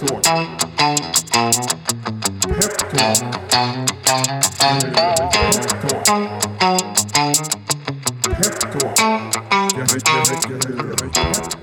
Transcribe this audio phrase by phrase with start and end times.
[0.00, 0.24] Peptalk.
[2.42, 3.40] Peptalk.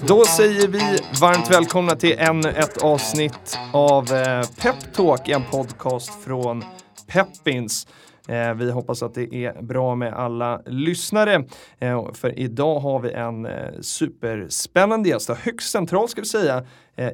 [0.08, 6.64] Då säger vi varmt välkomna till ännu ett avsnitt av eh, Peptalk, en podcast från
[7.08, 7.88] Peppins.
[8.28, 11.44] Eh, vi hoppas att det är bra med alla lyssnare.
[11.80, 13.48] Eh, för idag har vi en
[13.84, 16.66] superspännande gäst, högst central ska vi säga,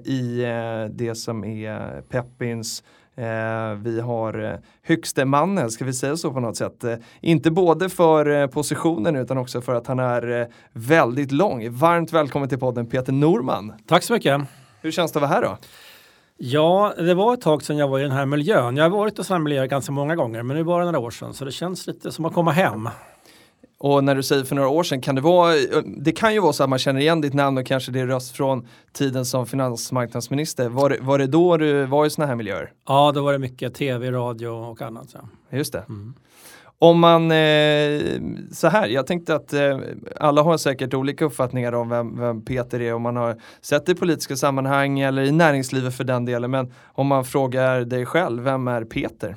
[0.06, 2.84] i eh, det som är Peppins
[3.16, 6.84] Eh, vi har eh, högste mannen, ska vi säga så på något sätt.
[6.84, 11.72] Eh, inte både för eh, positionen utan också för att han är eh, väldigt lång.
[11.72, 13.74] Varmt välkommen till podden Peter Norman.
[13.88, 14.42] Tack så mycket.
[14.82, 15.58] Hur känns det att vara här då?
[16.38, 18.78] Ja, det var ett tag sedan jag var i den här miljön.
[18.78, 21.00] Jag har varit i sådana här miljöer ganska många gånger, men nu var det några
[21.00, 22.90] år sedan, så det känns lite som att komma hem.
[23.86, 25.54] Och när du säger för några år sedan, kan det vara,
[25.98, 28.36] det kan ju vara så att man känner igen ditt namn och kanske din röst
[28.36, 30.70] från tiden som finansmarknadsminister.
[30.70, 32.72] Var, det- var det då du var i sådana här miljöer?
[32.88, 35.08] Ja, då var det mycket tv, radio och annat.
[35.14, 35.58] Ja.
[35.58, 35.84] Just det.
[35.90, 36.14] Mm.
[36.80, 38.02] Om man, eh,
[38.52, 39.80] så här, jag tänkte att eh,
[40.20, 43.92] alla har säkert olika uppfattningar om vem, vem Peter är, om man har sett det
[43.92, 46.52] i politiska sammanhang eller i näringslivet för den delen.
[46.52, 49.36] Men om man frågar dig själv, vem är Peter?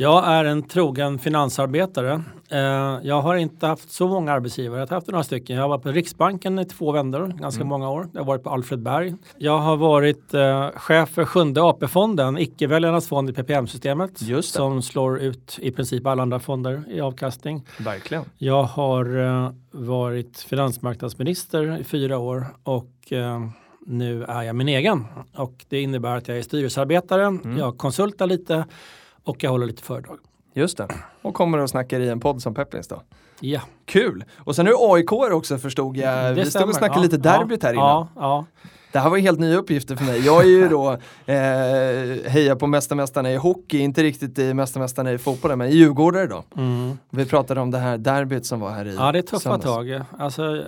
[0.00, 2.22] Jag är en trogen finansarbetare.
[2.50, 2.58] Eh,
[3.02, 5.56] jag har inte haft så många arbetsgivare, jag har haft några stycken.
[5.56, 8.08] Jag har varit på Riksbanken i två vändor, ganska många år.
[8.12, 9.14] Jag har varit på Alfred Berg.
[9.38, 14.10] Jag har varit eh, chef för sjunde AP-fonden, icke-väljarnas fond i PPM-systemet.
[14.42, 17.66] Som slår ut i princip alla andra fonder i avkastning.
[17.78, 18.24] Verkligen.
[18.38, 23.12] Jag har eh, varit finansmarknadsminister i fyra år och
[23.86, 25.04] nu är jag min egen.
[25.36, 28.64] Och det innebär att jag är styrelsearbetare, jag konsultar lite
[29.24, 30.18] och jag håller lite föredrag.
[30.54, 30.88] Just det.
[31.22, 33.02] Och kommer och snackar i en podd som Peppins då.
[33.40, 34.24] Ja, Kul!
[34.38, 36.34] Och sen är du AIK också förstod jag.
[36.34, 37.86] Vi stod och snackade Ja, lite derbyt här innan.
[37.86, 38.46] Ja, ja.
[38.92, 40.26] Det här var helt nya uppgifter för mig.
[40.26, 40.92] Jag är ju då
[41.26, 41.36] eh,
[42.30, 46.44] hejar på Mästarmästarna i hockey, inte riktigt i Mästarmästarna i fotbollen, men i Djurgårdare då.
[46.56, 46.98] Mm.
[47.10, 49.64] Vi pratade om det här derbyt som var här i ja det är tuffa söndags.
[49.64, 50.00] tag.
[50.18, 50.62] Alltså,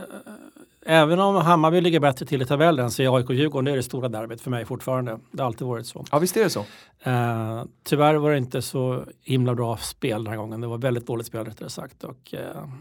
[0.86, 4.08] även om Hammarby ligger bättre till i tabellen så är AIK-Djurgården det är det stora
[4.08, 5.18] derbyt för mig fortfarande.
[5.32, 6.04] Det har alltid varit så.
[6.12, 6.60] Ja visst är det så.
[7.04, 10.60] Eh, tyvärr var det inte så himla bra spel den här gången.
[10.60, 12.04] Det var väldigt dåligt spel rättare sagt.
[12.04, 12.40] Och, eh,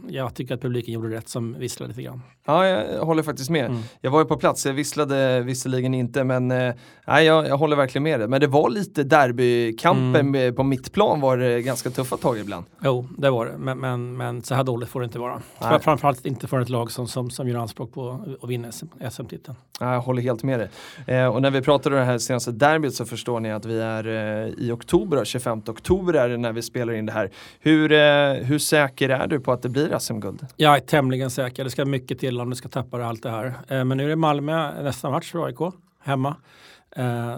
[0.10, 2.22] jag tycker att publiken gjorde rätt som visslade lite grann.
[2.46, 3.66] Ja, jag håller faktiskt med.
[3.66, 3.82] Mm.
[4.02, 6.74] Jag var ju på plats, jag visslade visserligen inte, men eh,
[7.08, 8.28] nej, jag, jag håller verkligen med dig.
[8.28, 10.56] Men det var lite derbykampen Mm.
[10.56, 12.66] på mittplan var det ganska tuffa tag ibland.
[12.84, 13.58] Jo, det var det.
[13.58, 15.42] Men, men, men så här dåligt får det inte vara.
[15.62, 15.80] Nej.
[15.80, 19.58] Framförallt inte för ett lag som, som, som gör anspråk på att vinna SM SM-titeln.
[19.80, 20.70] Ja, jag håller helt med dig.
[21.08, 23.80] Eh, och när vi pratade om det här senaste derbyt så förstår ni att vi
[23.80, 27.32] är eh, i oktober, då, 25 oktober är det när vi spelar in det här.
[27.60, 30.48] Hur, eh, hur säker är du på att det blir SM-guld?
[30.56, 31.64] Jag är tämligen säker.
[31.64, 33.84] Det ska mycket till om du ska tappa allt det här.
[33.84, 36.36] Men nu är det Malmö nästa match för AIK hemma.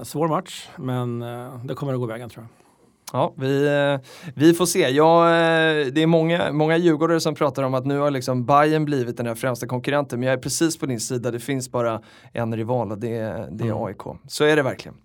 [0.03, 1.19] Svår match, men
[1.63, 2.62] det kommer att gå vägen tror jag.
[3.13, 4.90] Ja, vi, eh, vi får se.
[4.90, 8.85] Ja, eh, det är många, många djurgårdare som pratar om att nu har liksom Bayern
[8.85, 10.19] blivit den här främsta konkurrenten.
[10.19, 11.31] Men jag är precis på din sida.
[11.31, 12.01] Det finns bara
[12.34, 13.84] en rival och det, är- det är Mm.
[13.84, 14.01] AIK.
[14.28, 14.97] Så är det verkligen.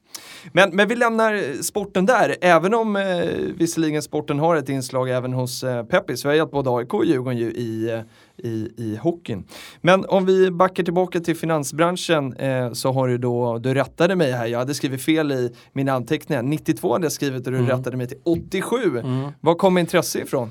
[0.53, 3.05] Men, men vi lämnar sporten där, även om eh,
[3.57, 6.25] visserligen sporten har ett inslag även hos eh, Peppis.
[6.25, 8.01] Vi har hjälpt både AIK och Djurgården ju i, eh,
[8.39, 9.45] i, i hockeyn.
[9.81, 14.33] Men om vi backar tillbaka till finansbranschen eh, så har du då, du rättade mig
[14.33, 16.43] här, jag hade skrivit fel i mina anteckningar.
[16.43, 17.71] 92 hade jag skrivit och du Mm.
[17.71, 19.03] rättade mig till 87.
[19.41, 20.51] Var kom intresse ifrån?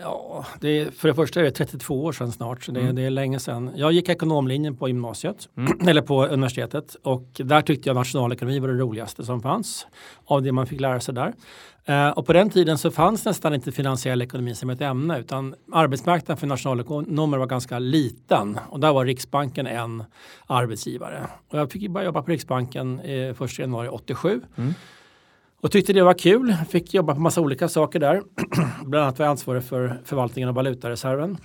[0.00, 2.94] Ja, det är, för det första är det 32 år sedan snart, så det, Mm.
[2.94, 3.70] det är länge sedan.
[3.76, 5.48] Jag gick ekonomlinjen på gymnasiet,
[5.88, 9.86] eller på universitetet och där tyckte jag nationalekonomi var det roligaste som fanns
[10.24, 11.32] av det man fick lära sig där.
[11.84, 15.54] Eh, och på den tiden så fanns nästan inte finansiell ekonomi som ett ämne utan
[15.72, 20.04] arbetsmarknaden för nationalekonomer var ganska liten och där var Riksbanken en
[20.46, 21.26] arbetsgivare.
[21.50, 24.40] Och jag fick börja jobba på Riksbanken eh, 1 januari 87.
[25.64, 26.56] Och tyckte det var kul.
[26.68, 28.22] Fick jobba på massa olika saker där.
[28.84, 31.36] Bland annat var jag ansvarig för förvaltningen av valutareserven.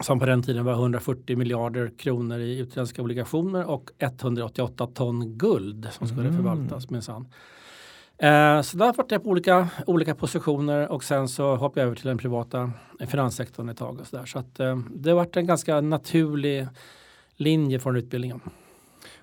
[0.00, 5.88] Som på den tiden var 140 miljarder kronor i utländska obligationer och 188 ton guld
[5.92, 7.28] som skulle förvaltas minsann.
[8.18, 11.96] Eh, så där var jag på olika, olika positioner och sen så hoppade jag över
[11.96, 12.72] till den privata
[13.06, 14.00] finanssektorn ett tag.
[14.00, 14.26] Och så där.
[14.26, 16.68] så att, eh, det har varit en ganska naturlig
[17.36, 18.40] linje från utbildningen.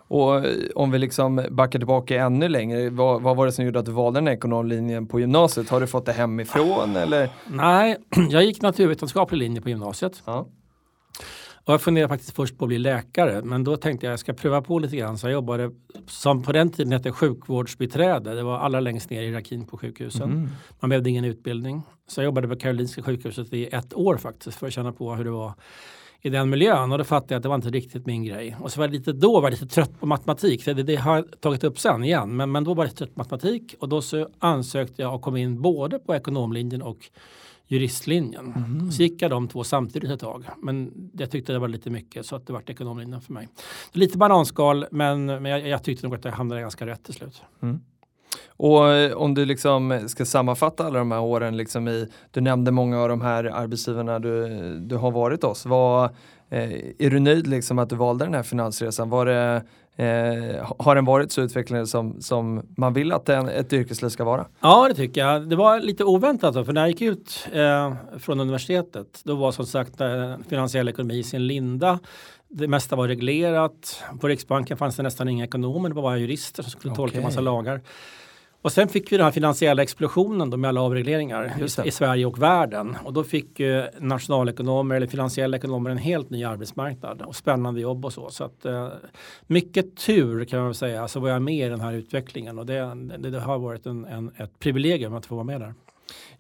[0.10, 3.80] Och eh, om vi liksom backar tillbaka ännu längre, vad, vad var det som gjorde
[3.80, 5.70] att du valde den här ekonomlinjen på gymnasiet?
[5.70, 7.30] Har du fått det hemifrån eller?
[7.48, 7.98] Nej,
[8.30, 10.24] jag gick naturvetenskaplig linje på gymnasiet.
[10.26, 10.48] Ja.
[11.66, 14.34] Och jag funderade faktiskt först på att bli läkare men då tänkte jag jag ska
[14.34, 15.18] pröva på lite grann.
[15.18, 15.72] Så jag jobbade
[16.08, 18.36] som på den tiden hette sjukvårdsbiträde.
[18.36, 20.50] Det var allra längst ner i hierarkin på sjukhusen.
[20.80, 21.82] Man behövde ingen utbildning.
[22.08, 25.24] Så jag jobbade på Karolinska sjukhuset i ett år faktiskt för att känna på hur
[25.24, 25.54] det var
[26.22, 28.58] i den miljön och då fattade jag att det var inte riktigt min grej.
[28.60, 31.16] Och så var jag lite, då var jag lite trött på matematik, det, det har
[31.16, 34.02] jag tagit upp sen igen, men, men då var jag trött på matematik och då
[34.02, 37.10] så ansökte jag och kom in både på ekonomlinjen och
[37.68, 38.54] juristlinjen.
[38.56, 38.92] Mm.
[38.92, 40.46] Så gick jag de två samtidigt ett tag.
[40.58, 43.48] Men jag tyckte det var lite mycket så att det vart ekonomlinjen för mig.
[43.92, 47.42] Lite bananskal men, men jag, jag tyckte nog att jag hamnade ganska rätt till slut.
[47.62, 47.80] Mm.
[48.48, 52.72] Och eh, om du liksom ska sammanfatta alla de här åren, liksom i, du nämnde
[52.72, 54.48] många av de här arbetsgivarna du,
[54.80, 55.66] du har varit hos.
[55.66, 56.06] Var,
[56.50, 59.10] eh, är du nöjd liksom att du valde den här finansresan?
[59.10, 59.64] Var det,
[59.96, 64.24] eh, har den varit så utvecklande som, som man vill att en, ett yrkesliv ska
[64.24, 64.46] vara?
[64.60, 65.50] Ja, det tycker jag.
[65.50, 69.52] Det var lite oväntat, då, för när jag gick ut eh, från universitetet, då var
[69.52, 72.00] som sagt eh, finansiell ekonomi i sin linda.
[72.52, 74.04] Det mesta var reglerat.
[74.20, 77.24] På Riksbanken fanns det nästan inga ekonomer, det var bara jurister som skulle tolka okay.
[77.24, 77.82] massa lagar.
[78.62, 82.26] Och sen fick vi den här finansiella explosionen då med alla avregleringar i, i, Sverige
[82.26, 82.98] och världen.
[83.04, 88.06] Och då fick eh, nationalekonomer eller finansiella ekonomer en helt ny arbetsmarknad och spännande jobb
[88.06, 88.30] och så.
[88.30, 88.88] Så att, eh,
[89.48, 92.96] mycket tur kan man säga så var jag med i den här utvecklingen och det,
[93.18, 95.74] det, det har varit en, en, ett privilegium att få vara med där.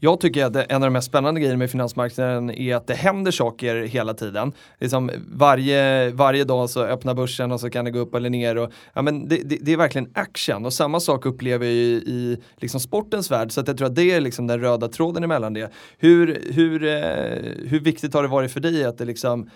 [0.01, 3.31] Jag tycker att en av de mest spännande grejerna med finansmarknaden är att det händer
[3.31, 4.51] saker hela tiden.
[4.79, 8.57] Liksom varje, varje dag så öppnar börsen och så kan det gå upp eller ner.
[8.57, 12.03] Och, ja, men det, det, det är verkligen action och samma sak upplever jag i,
[12.05, 13.51] i liksom sportens värld.
[13.51, 15.71] Så att jag tror att det är liksom den röda tråden emellan det.
[15.97, 19.49] Hur, hur, eh, hur viktigt har det varit för dig att det liksom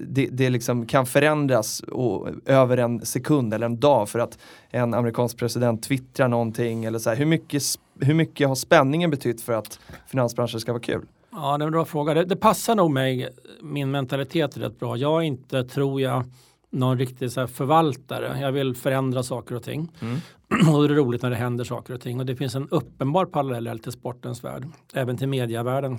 [0.00, 4.38] det, det liksom kan förändras och, över en sekund eller en dag för att
[4.70, 7.16] en amerikansk president twittrar någonting eller så här.
[7.16, 7.62] Hur mycket,
[8.00, 11.06] hur mycket har spänningen betytt för att finansbranschen ska vara kul?
[11.30, 12.14] Ja, det är en bra fråga.
[12.14, 13.28] Det, det passar nog mig,
[13.62, 14.96] min mentalitet rätt bra.
[14.96, 16.24] Jag är inte, tror jag,
[16.70, 18.38] någon riktig så förvaltare.
[18.40, 19.92] Jag vill förändra saker och ting.
[20.00, 20.18] Mm.
[20.74, 22.20] och det är roligt när det händer saker och ting.
[22.20, 24.66] Och det finns en uppenbar parallell till sportens värld.
[24.94, 25.98] Även till medievärlden.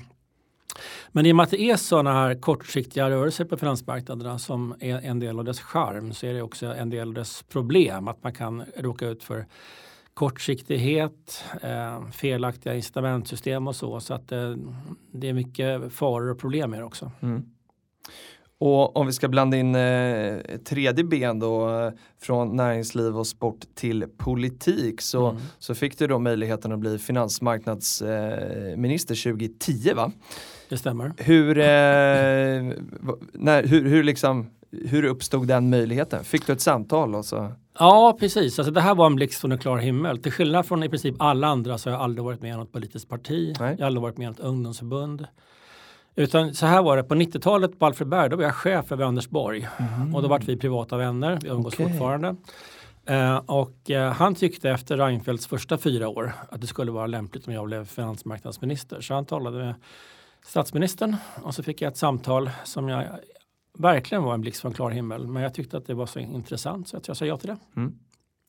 [1.12, 5.06] Men i och med att det är sådana här kortsiktiga rörelser på finansmarknaderna som är
[5.06, 8.24] en del av dess charm så är det också en del av dess problem att
[8.24, 9.46] man kan råka ut för
[10.14, 14.00] kortsiktighet, eh, felaktiga incitamentsystem och så.
[14.00, 14.56] Så att eh,
[15.12, 17.12] det är mycket faror och problem med det också.
[17.22, 17.46] Mm.
[18.60, 21.92] Och om vi ska blanda in eh, tredje ben då
[22.22, 25.42] från näringsliv och sport till politik så, mm.
[25.60, 30.12] så fick du då möjligheten att bli finansmarknadsminister eh, 2010 va?
[30.70, 31.14] Det stämmer.
[31.18, 31.64] Hur, eh,
[33.34, 36.24] när, hur, hur, liksom, hur uppstod den möjligheten?
[36.24, 37.16] Fick du ett samtal?
[37.16, 37.52] Och så?
[37.80, 38.60] Ja, precis.
[38.60, 40.18] Alltså, det här var en blixt från en klar himmel.
[40.18, 42.72] Till skillnad från i princip alla andra så har jag aldrig varit med i något
[42.72, 43.56] politiskt parti.
[43.60, 43.76] Nej.
[43.78, 45.28] Jag har aldrig varit med i något ungdomsförbund.
[46.16, 49.30] Utan så här var det, på 90-talet på Alfredberg, då var jag chef över Anders
[49.30, 49.68] Borg.
[49.78, 50.16] Mm.
[50.16, 51.88] Och då vart vi privata vänner, vi umgås okay.
[51.88, 52.36] fortfarande.
[53.10, 57.48] Uh, och uh, han tyckte efter Reinfeldts första fyra år att det skulle vara lämpligt
[57.48, 59.02] om jag blev finansmarknadsminister.
[59.02, 59.76] Så han talade med
[60.46, 63.06] statsministern och så fick jag ett samtal som jag
[63.78, 65.28] verkligen var en blixt från klar himmel.
[65.28, 67.58] Men jag tyckte att det var så intressant så att jag sa ja till det.
[67.76, 67.96] Mm.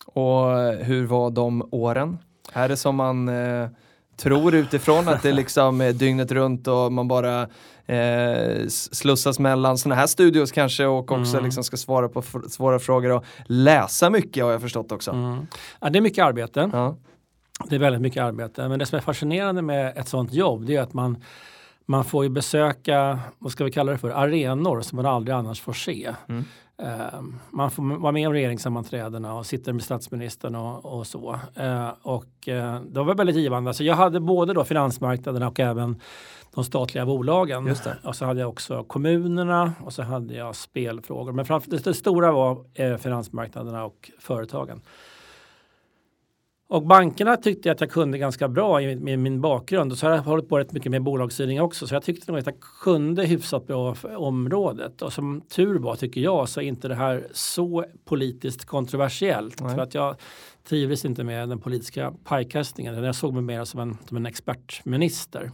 [0.07, 0.47] Och
[0.85, 2.19] hur var de åren?
[2.53, 3.69] Är det som man eh,
[4.17, 7.43] tror utifrån att det liksom är dygnet runt och man bara
[7.87, 11.45] eh, slussas mellan sådana här studios kanske och också mm.
[11.45, 15.11] liksom ska svara på svåra frågor och läsa mycket har jag förstått också.
[15.11, 15.47] Mm.
[15.81, 16.71] Ja, det är mycket arbete.
[16.73, 16.97] Ja.
[17.69, 18.69] Det är väldigt mycket arbete.
[18.69, 21.23] Men det som är fascinerande med ett sådant jobb det är att man
[21.91, 25.61] man får ju besöka, vad ska vi kalla det för, arenor som man aldrig annars
[25.61, 26.15] får se.
[26.29, 26.45] Mm.
[26.83, 31.39] Uh, man får vara med om regeringssammanträdena och sitter med statsministern och, och så.
[31.61, 33.75] Uh, och uh, det var väldigt givande.
[33.75, 36.01] Så jag hade både då finansmarknaderna och även
[36.55, 37.75] de statliga bolagen.
[38.05, 41.33] Och så hade jag också kommunerna och så hade jag spelfrågor.
[41.33, 44.83] Men framför, det, det stora var finansmarknaderna och företagen.
[46.71, 49.93] Och bankerna tyckte jag att jag kunde ganska bra med min, min bakgrund.
[49.93, 51.87] Och så har jag hållit på rätt mycket med bolagsstyrning också.
[51.87, 55.03] Så jag tyckte nog att jag kunde hyfsat bra området.
[55.03, 59.61] Och som tur var tycker jag så är inte det här så politiskt kontroversiellt.
[59.61, 59.75] Nej.
[59.75, 60.17] För att jag
[60.69, 63.05] trivdes inte med den politiska pajkastningen.
[63.05, 65.51] Jag såg mig mer som en, som en expertminister.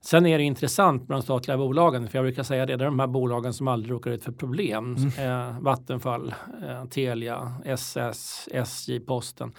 [0.00, 2.86] Sen är det intressant med de statliga bolagen, för jag brukar säga det, det är
[2.86, 4.96] de här bolagen som aldrig råkar ut för problem.
[4.96, 5.48] Mm.
[5.50, 6.34] Eh, Vattenfall,
[6.68, 9.52] eh, Telia, SS, SJ, Posten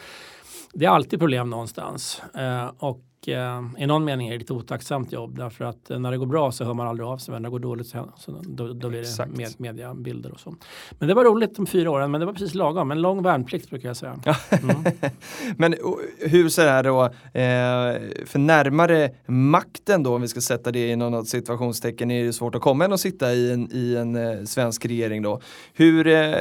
[0.73, 2.21] det är alltid problem någonstans.
[2.35, 6.11] Eh, och eh, i någon mening är det ett otacksamt jobb därför att eh, när
[6.11, 8.07] det går bra så hör man aldrig av sig men när det går dåligt så,
[8.41, 10.55] då, då, blir det med, mediabilder och så.
[10.91, 12.91] Men det var roligt de fyra åren men det var precis lagom.
[12.91, 14.19] En lång värnplikt brukar jag säga.
[14.49, 14.83] Mm.
[15.57, 15.75] men
[16.19, 20.89] hur ser det här då, eh, för närmare makten då om vi ska sätta det
[20.89, 24.15] i något situationstecken är det svårt att komma än att sitta i en, i en
[24.15, 25.41] eh, svensk regering då.
[25.73, 26.35] Hur, eh,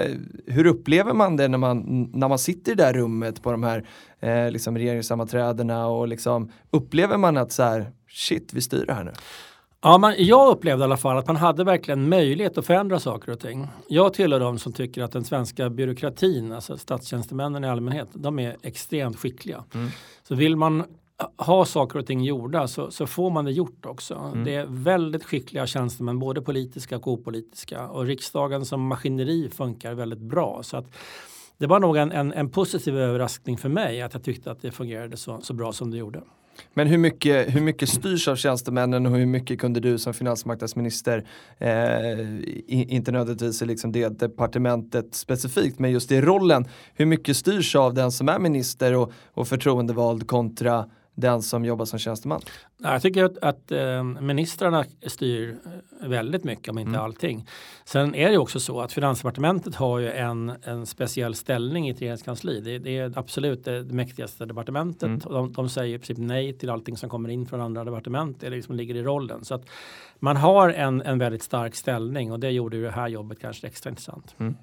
[0.47, 3.63] hur upplever man det när man, när man sitter i det där rummet på de
[3.63, 3.85] här
[4.21, 9.05] eh, liksom regeringssammanträdena och liksom upplever man att så här, shit, vi styr det här
[9.05, 9.13] nu?
[9.83, 13.33] Ja, man, jag upplevde i alla fall att man hade verkligen möjlighet att förändra saker
[13.33, 13.69] och ting.
[13.89, 18.57] Jag tillhör de som tycker att den svenska byråkratin, alltså statstjänstemännen i allmänhet, de är
[18.63, 19.65] extremt skickliga.
[19.75, 19.91] Mm.
[20.23, 20.85] Så vill man
[21.37, 24.15] ha saker och ting gjorda så, så får man det gjort också.
[24.15, 24.45] Mm.
[24.45, 27.89] Det är väldigt skickliga tjänstemän, både politiska och opolitiska.
[27.89, 30.61] Och riksdagen som maskineri funkar väldigt bra.
[30.63, 30.87] Så att
[31.61, 34.71] det var nog en, en, en positiv överraskning för mig att jag tyckte att det
[34.71, 36.21] fungerade så, så bra som det gjorde.
[36.75, 41.27] Men hur mycket, hur mycket styrs av tjänstemännen och hur mycket kunde du som finansmarknadsminister,
[41.59, 41.71] eh,
[42.67, 46.65] inte nödvändigtvis i liksom det departementet specifikt, men just i rollen,
[46.95, 50.87] hur mycket styrs av den som är minister och, och förtroendevald kontra
[51.21, 52.41] den som jobbar som tjänsteman?
[52.83, 55.57] Jag tycker att, att äh, ministrarna styr
[56.03, 57.01] eh, väldigt mycket, om inte mm.
[57.01, 57.47] allting.
[57.85, 62.01] Sen är det också så att Finansdepartementet har ju en, en speciell ställning i ett
[62.01, 62.61] regeringskansli.
[62.61, 65.03] Det, det är absolut det, det mäktigaste departementet.
[65.03, 65.19] Mm.
[65.19, 68.41] Och de, de, säger i princip nej till allting som kommer in från andra departement.
[68.41, 69.45] Det liksom ligger i rollen.
[69.45, 69.63] Så att
[70.19, 73.67] man har en, en väldigt stark ställning och det gjorde ju det här jobbet kanske
[73.67, 74.35] extra intressant.
[74.39, 74.55] Mm.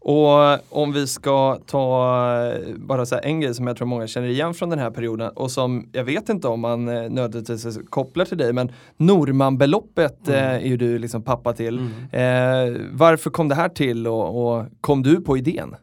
[0.00, 4.54] Och om vi ska ta bara så en grej som jag tror många känner igen
[4.54, 8.38] från den här perioden och som jag vet inte om man eh, nödvändigtvis kopplar till
[8.38, 10.40] dig men Normanbeloppet mm.
[10.40, 11.78] Eh, är ju du liksom pappa till.
[11.78, 12.74] Mm.
[12.74, 15.76] Eh, varför kom det här till och, och kom du på idén?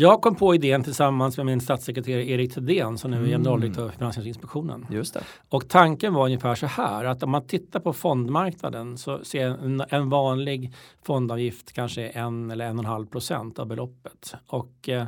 [0.00, 3.30] Jag kom på idén tillsammans med min statssekreterare Erik Thedéen som nu är mm.
[3.30, 4.86] generaldirektör för Finansinspektionen.
[4.90, 5.20] Just det.
[5.48, 9.82] Och tanken var ungefär så här att om man tittar på fondmarknaden så ser en,
[9.88, 14.34] en vanlig fondavgift kanske en eller en och en halv procent av beloppet.
[14.46, 15.04] Och eh,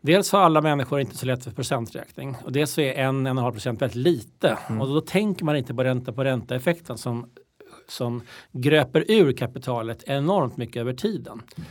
[0.00, 3.26] dels har alla människor inte så lätt för procenträkning och dels så är en, en
[3.26, 4.80] och en halv procent väldigt lite mm.
[4.80, 7.30] och då tänker man inte på ränta på ränta effekten som,
[7.88, 8.22] som
[8.52, 11.42] gröper ur kapitalet enormt mycket över tiden.
[11.56, 11.68] Mm.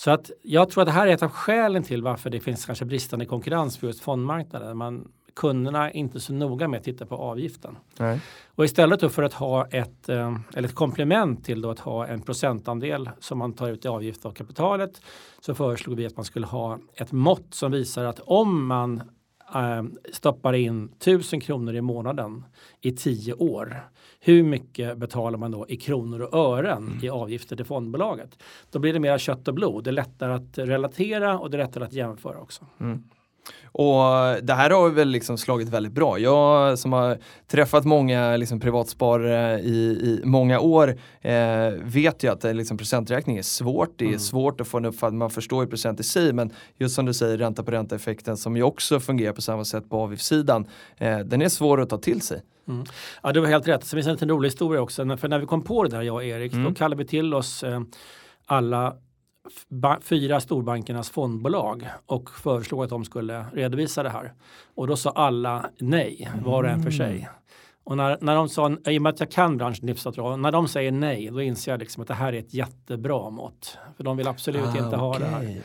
[0.00, 2.66] Så att jag tror att det här är ett av skälen till varför det finns
[2.66, 4.76] kanske bristande konkurrens för just fondmarknaden.
[4.76, 7.78] Man, kunderna är inte så noga med att titta på avgiften.
[7.98, 8.20] Nej.
[8.54, 13.10] Och istället för att ha ett, eh, eller ett komplement till att ha en procentandel
[13.18, 15.02] som man tar ut i avgift av kapitalet
[15.40, 19.02] så föreslog vi att man skulle ha ett mått som visar att om man
[20.12, 22.44] stoppar in 1000 kronor i månaden
[22.80, 23.76] i tio år.
[24.20, 27.04] Hur mycket betalar man då i kronor och ören mm.
[27.04, 28.42] i avgifter till fondbolaget?
[28.70, 29.84] Då blir det mer kött och blod.
[29.84, 32.66] Det är lättare att relatera och det är lättare att jämföra också.
[32.80, 33.02] Mm.
[33.72, 34.02] Och
[34.42, 36.18] det här har väl liksom slagit väldigt bra.
[36.18, 42.44] Jag som har träffat många liksom privatsparare i, i många år eh, vet ju att
[42.44, 43.98] eh, liksom procenträkning är svårt.
[43.98, 44.18] Det är mm.
[44.18, 47.14] svårt att få en uppfattning, man förstår ju procent i sig men just som du
[47.14, 50.66] säger ränta på ränta effekten som ju också fungerar på samma sätt på avgiftssidan.
[50.96, 52.42] Eh, den är svår att ta till sig.
[52.68, 52.84] Mm.
[53.22, 53.84] Ja du har helt rätt.
[53.84, 55.16] Så finns det en rolig historia också.
[55.16, 56.64] För när vi kom på det där jag och Erik mm.
[56.64, 57.80] då kallade vi till oss eh,
[58.46, 58.96] alla
[60.02, 64.32] fyra storbankernas fondbolag och föreslog att de skulle redovisa det här.
[64.74, 67.28] Och då sa alla nej, var och en för sig.
[67.84, 70.52] Och när, när de sa, i och med att jag kan branschen hyfsat bra, när
[70.52, 73.78] de säger nej då inser jag liksom att det här är ett jättebra mått.
[73.96, 75.62] För de vill absolut ah, inte ha det här.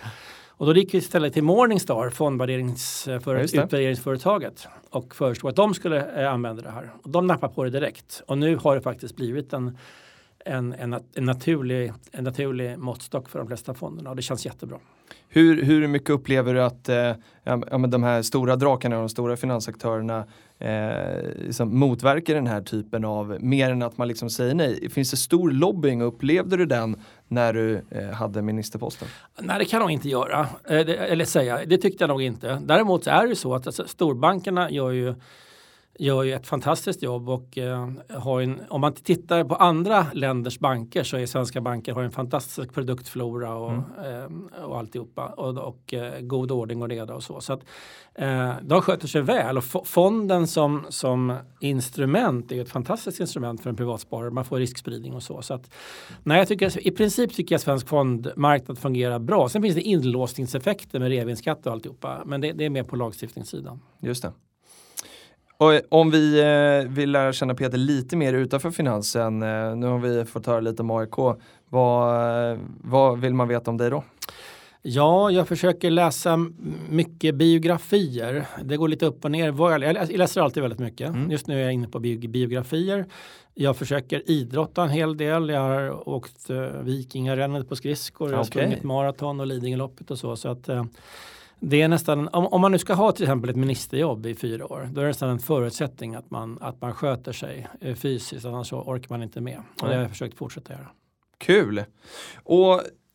[0.58, 6.62] Och då gick vi istället till Morningstar, fondvärderingsföretaget och föreslog att de skulle eh, använda
[6.62, 6.94] det här.
[7.04, 8.24] Och de nappade på det direkt.
[8.28, 9.78] Och nu har det faktiskt blivit en
[10.46, 14.78] en, en, en, naturlig, en naturlig måttstock för de flesta fonderna och det känns jättebra.
[15.30, 17.12] Hur, hur mycket upplever du att eh,
[17.44, 20.26] ja, de här stora drakarna och de stora finansaktörerna
[20.60, 24.90] eh, liksom motverkar den här typen av, mer än att man liksom säger nej?
[24.90, 26.96] Finns det stor lobbying och upplevde du den
[27.28, 29.08] när du eh, hade ministerposten?
[29.40, 32.62] Nej det kan jag inte göra, eh, det, eller säga, det tyckte jag nog inte.
[32.66, 35.16] Däremot är det så att alltså, storbankerna gör ju
[36.00, 40.60] gör ju ett fantastiskt jobb och eh, har en, om man tittar på andra länders
[40.60, 44.50] banker så är svenska banker har en fantastisk produktflora och, mm.
[44.54, 47.42] eh, och alltihopa och, och eh, god ordning och reda och så.
[47.42, 47.64] Så att
[48.16, 53.70] eh, de sköter sig väl och fonden som, som instrument är ett fantastiskt instrument för
[53.70, 54.32] en privatsparare.
[54.32, 55.42] Man får riskspridning och så.
[55.42, 55.74] så att,
[56.24, 59.50] nej, jag tycker, I princip tycker jag svensk fondmarknad fungerar bra.
[59.50, 63.80] Sen finns det inlåsningseffekter med reavinstskatt och alltihopa men det, det är mer på lagstiftningssidan.
[64.02, 64.32] Just det.
[65.66, 70.00] Och om vi eh, vill lära känna Peter lite mer utanför finansen, eh, nu har
[70.00, 71.38] vi fått höra lite om AIK,
[71.70, 74.04] vad, eh, vad vill man veta om dig då?
[74.82, 76.38] Ja, jag försöker läsa
[76.90, 78.46] mycket biografier.
[78.64, 79.72] Det går lite upp och ner.
[79.84, 81.10] Jag läser alltid väldigt mycket.
[81.10, 81.32] Mm.
[81.32, 83.06] Just nu är jag inne på biografier.
[83.54, 85.50] Jag försöker idrotta en hel del.
[85.50, 86.50] Jag har åkt
[86.84, 88.30] Vikingarännet på skridskor.
[88.30, 90.36] Jag har sprungit maraton och Lidingöloppet och så.
[90.36, 90.70] så att,
[91.60, 94.66] det är nästan, om, om, man nu ska ha till exempel ett ministerjobb i fyra
[94.66, 98.46] år, då är det nästan en förutsättning att man, att man sköter sig eh, fysiskt,
[98.46, 99.62] annars så orkar man inte med.
[99.82, 100.88] Och det har jag försökt fortsätta göra.
[101.38, 101.84] Kul!
[102.44, 102.74] Och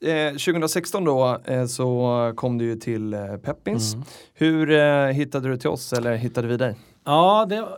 [0.08, 3.94] eh, 2016 då eh, så kom du ju till eh, Peppins.
[3.94, 4.06] Mm.
[4.34, 6.76] Hur eh, hittade du till oss eller hittade vi dig?
[7.04, 7.68] Ja, det,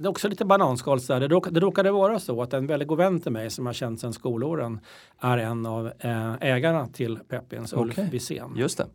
[0.00, 0.98] det är också lite bananskal.
[0.98, 3.72] Det, råk, det råkade vara så att en väldigt god vän till mig som har
[3.72, 4.80] känt sedan skolåren
[5.20, 8.08] är en av eh, ägarna till Peppins, Ulf Okej.
[8.12, 8.56] Wisén.
[8.56, 8.86] Just det.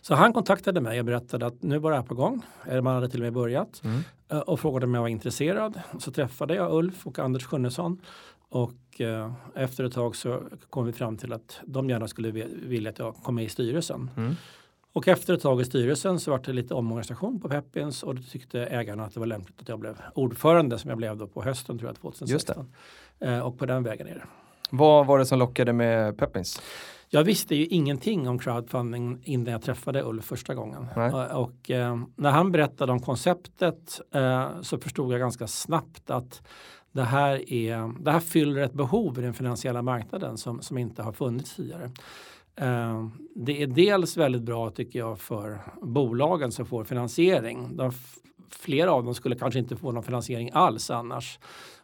[0.00, 2.42] Så han kontaktade mig och berättade att nu var det här på gång.
[2.66, 3.80] Eller man hade till och med börjat.
[3.84, 4.00] Mm.
[4.28, 5.80] Eh, Och frågade om jag var intresserad.
[5.98, 8.00] Så träffade jag Ulf och Anders Sjunnesson.
[8.48, 12.54] Och eh, efter ett tag så kom vi fram till att de gärna skulle vi-
[12.62, 14.10] vilja att jag kom med i styrelsen.
[14.16, 14.34] Mm.
[14.92, 18.22] Och efter ett tag i styrelsen så var det lite omorganisation på Peppins och då
[18.22, 21.42] tyckte ägarna att det var lämpligt att jag blev ordförande som jag blev då på
[21.42, 22.72] hösten tror jag 2016.
[23.20, 24.24] Eh, och på den vägen är det.
[24.70, 26.60] Vad var det som lockade med Peppins?
[27.08, 30.86] Jag visste ju ingenting om crowdfunding innan jag träffade Ulf första gången.
[30.96, 31.12] Nej.
[31.12, 36.42] Och, och eh, när han berättade om konceptet eh, så förstod jag ganska snabbt att
[36.92, 41.02] det här, är, det här fyller ett behov i den finansiella marknaden som, som inte
[41.02, 41.90] har funnits tidigare.
[42.56, 47.76] Eh, det är dels väldigt bra tycker jag för bolagen som får finansiering.
[47.76, 47.92] De,
[48.50, 51.38] flera av dem skulle kanske inte få någon finansiering alls annars.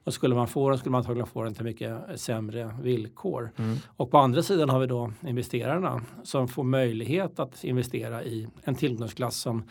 [0.04, 3.50] Och skulle man få den skulle man antagligen få den till mycket sämre villkor.
[3.56, 3.76] Mm.
[3.96, 8.74] Och på andra sidan har vi då investerarna som får möjlighet att investera i en
[8.74, 9.62] tillgångsklass som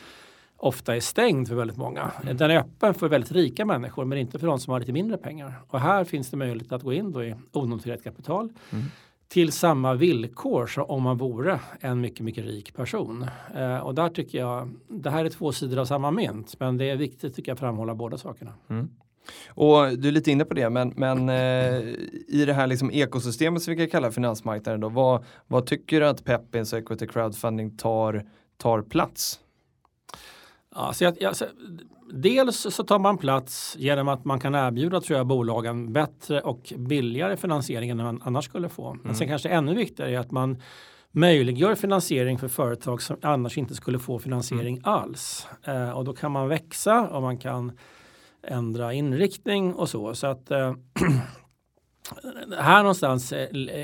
[0.58, 2.12] ofta är stängd för väldigt många.
[2.34, 5.18] Den är öppen för väldigt rika människor men inte för de som har lite mindre
[5.18, 5.54] pengar.
[5.68, 8.86] Och här finns det möjlighet att gå in då i onoterat kapital Mm.
[9.28, 13.26] till samma villkor som om man vore en mycket, mycket rik person.
[13.56, 16.90] Eh, och där tycker jag, det här är två sidor av samma mynt men det
[16.90, 18.54] är viktigt tycker jag att framhålla båda sakerna.
[18.68, 18.90] Mm.
[19.48, 21.80] Och du är lite inne på det, men, men eh,
[22.28, 26.08] i det här liksom ekosystemet som vi kan kalla finansmarknaden då, vad, vad tycker du
[26.08, 28.26] att Peppins och equity crowdfunding tar,
[28.58, 29.40] tar plats?
[30.76, 31.36] Ja, så jag, jag,
[32.14, 36.74] dels så tar man plats genom att man kan erbjuda tror jag, bolagen bättre och
[36.78, 38.98] billigare finansiering än man annars skulle få.
[39.04, 40.62] Men sen kanske ännu viktigare är att man
[41.12, 45.48] möjliggör finansiering för företag som annars inte skulle få finansiering alls.
[45.64, 47.72] Eh, och då kan man växa och man kan
[48.44, 50.16] ändra inriktning och så.
[50.16, 50.74] Så att eh,
[52.60, 53.40] här någonstans eh,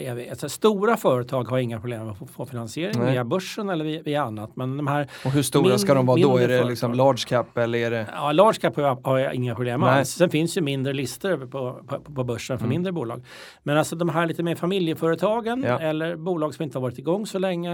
[0.08, 0.30] är vi.
[0.30, 3.12] Alltså, stora företag har inga problem med att få, finansiering Nej.
[3.12, 4.56] via börsen eller via, via annat.
[4.56, 6.38] Men de här Och hur stora Min- ska de vara då?
[6.38, 8.08] Är det liksom large cap eller är det?
[8.14, 10.10] Ja, large cap har jag, har jag inga problem alls.
[10.10, 12.76] Sen finns ju mindre listor på, på, på börsen för Mm.
[12.76, 13.26] mindre bolag.
[13.64, 15.80] Men alltså de här lite mer familjeföretagen Ja.
[15.80, 17.74] eller bolag som inte har varit igång så länge,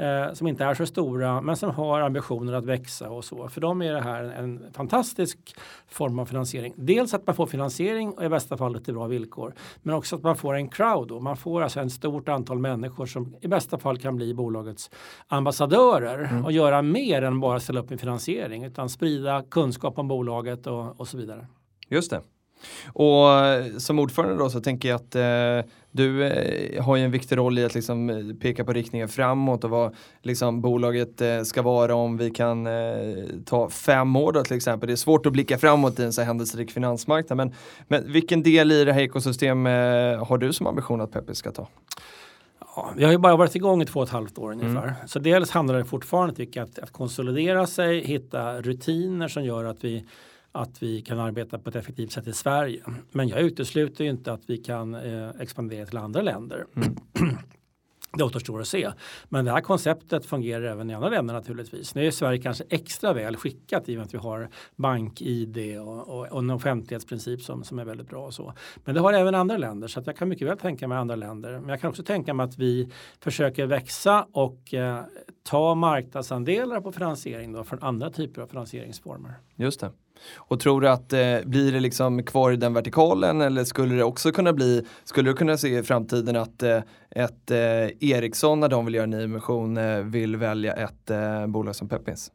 [0.00, 3.48] eh, som inte är så stora men som har ambitioner att växa och så.
[3.48, 4.30] För dem är det här en,
[4.64, 5.38] en fantastisk
[5.88, 6.74] form av finansiering.
[6.76, 9.54] Dels att man får finansiering och i bästa fall lite bra villkor.
[9.82, 11.08] Men också att man får en crowd.
[11.08, 11.20] Då.
[11.20, 14.90] Man får alltså en stort antal människor som i bästa fall kan bli bolagets
[15.28, 20.66] ambassadörer och göra mer än bara ställa upp med finansiering utan sprida kunskap om bolaget
[20.66, 21.46] och, och så vidare.
[21.88, 22.22] Just det.
[22.92, 27.10] Och eh, som ordförande då så tänker jag att eh, du eh, har ju en
[27.10, 31.42] viktig roll i att liksom eh, peka på riktningen framåt och vad liksom bolaget eh,
[31.42, 32.72] ska vara om vi kan eh,
[33.46, 34.86] ta fem år då till exempel.
[34.86, 37.54] Det är svårt att blicka framåt i en så här händelserik finansmarknad men,
[37.88, 41.68] men vilken del i det här ekosystemet har du som ambition att Peppis ska ta?
[42.76, 44.94] Ja, vi har ju bara varit igång i två och ett halvt år ungefär.
[45.06, 49.64] Så dels handlar det fortfarande tycker jag, att, att konsolidera sig, hitta rutiner som gör
[49.64, 50.04] att vi,
[50.52, 52.82] att vi kan arbeta på ett effektivt sätt i Sverige.
[53.10, 56.66] Men jag utesluter inte att vi kan eh, expandera till andra länder.
[58.12, 58.90] Det återstår att se.
[59.28, 61.94] Men det här konceptet fungerar även i andra länder naturligtvis.
[61.94, 66.08] Nu är Sverige kanske extra väl skickat i och med att vi har bank-id och,
[66.08, 68.26] och, och en offentlighetsprincip som, som är väldigt bra.
[68.26, 68.52] Och så.
[68.84, 71.16] Men det har även andra länder så att jag kan mycket väl tänka mig andra
[71.16, 71.58] länder.
[71.58, 75.00] Men jag kan också tänka mig att vi försöker växa och eh,
[75.42, 79.34] ta marknadsandelar på finansiering då, från andra typer av finansieringsformer.
[79.56, 79.90] Just det.
[80.36, 84.04] Och tror du att eh, blir det liksom kvar i den vertikalen eller skulle det
[84.04, 86.80] också kunna bli, skulle du kunna se i framtiden att eh,
[87.10, 91.76] ett eh, Ericsson när de vill göra en nyemission eh, vill välja ett eh, bolag
[91.76, 92.32] som Peppins?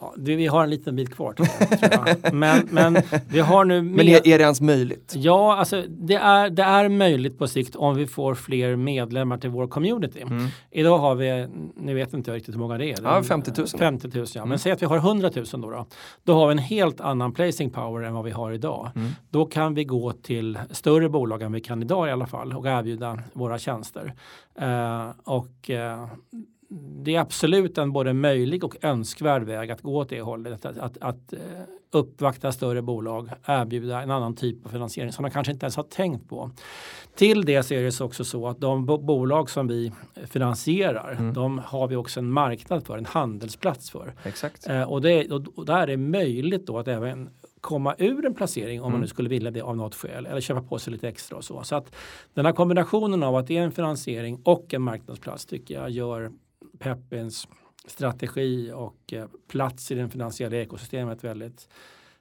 [0.00, 2.34] Ja, det, vi har en liten bit kvar tror jag, tror jag.
[2.34, 2.96] Men, men
[3.28, 5.12] vi har nu Men mer- är, är det ens möjligt?
[5.16, 9.50] Ja, alltså det är, det är möjligt på sikt om vi får fler medlemmar till
[9.50, 10.24] vår community.
[10.70, 12.98] Idag har vi, nu vet inte jag riktigt hur många det är.
[12.98, 13.12] Mm.
[13.14, 13.66] Ja, 50 000.
[13.78, 14.40] 50 000 ja.
[14.40, 14.48] Mm.
[14.48, 15.86] Men säg att vi har 100 000 då, då.
[16.24, 18.90] Då har vi en helt annan placing power än vad vi har idag.
[18.94, 19.10] Mm.
[19.30, 22.66] Då kan vi gå till större bolag än vi kan idag i alla fall och
[22.66, 24.12] erbjuda våra tjänster.
[24.60, 26.06] Eh, och eh,
[26.80, 30.64] det är absolut en både möjlig och önskvärd väg att gå åt det hållet.
[30.64, 31.38] Att, att, att eh,
[31.90, 35.82] uppvakta större bolag, erbjuda en annan typ av finansiering som de kanske inte ens har
[35.82, 36.50] tänkt på.
[37.14, 39.92] Till det så är det så också så att de bo- bolag som vi
[40.26, 41.34] finansierar, Mm.
[41.34, 44.14] de har vi också en marknad för, en handelsplats för.
[44.24, 44.66] Exakt.
[44.68, 47.30] Eh, och, det, och, där är det möjligt då att även
[47.60, 49.00] komma ur en placering om man Mm.
[49.00, 51.62] nu skulle vilja det av något skäl eller köpa på sig lite extra och så.
[51.62, 51.94] Så att
[52.34, 56.32] den här kombinationen av att det är en finansiering och en marknadsplats tycker jag gör
[56.82, 57.48] Peppins
[57.86, 61.68] strategi och eh, plats i det finansiella ekosystemet väldigt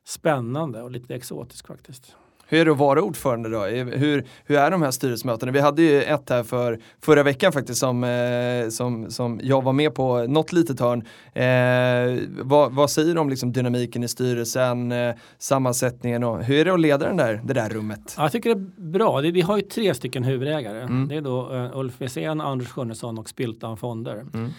[0.03, 2.15] spännande och lite exotisk faktiskt.
[2.51, 3.59] Hur är det att vara ordförande då?
[3.65, 5.51] Hur, hur är de här styrelsemötena?
[5.51, 9.73] Vi hade ju ett här för förra veckan faktiskt som, eh, som, som jag var
[9.73, 11.03] med på något litet hörn.
[11.33, 16.65] Eh, vad, vad säger du om liksom dynamiken i styrelsen, eh, sammansättningen och hur är
[16.65, 18.13] det att leda den där, det där rummet?
[18.17, 19.19] Ja, jag tycker det är bra.
[19.19, 20.81] Vi har ju tre stycken huvudägare.
[20.81, 21.07] Mm.
[21.07, 24.25] Det är då uh, Ulf Wirsén, Anders Sjunnesson och Spiltan Fonder.
[24.33, 24.51] Mm.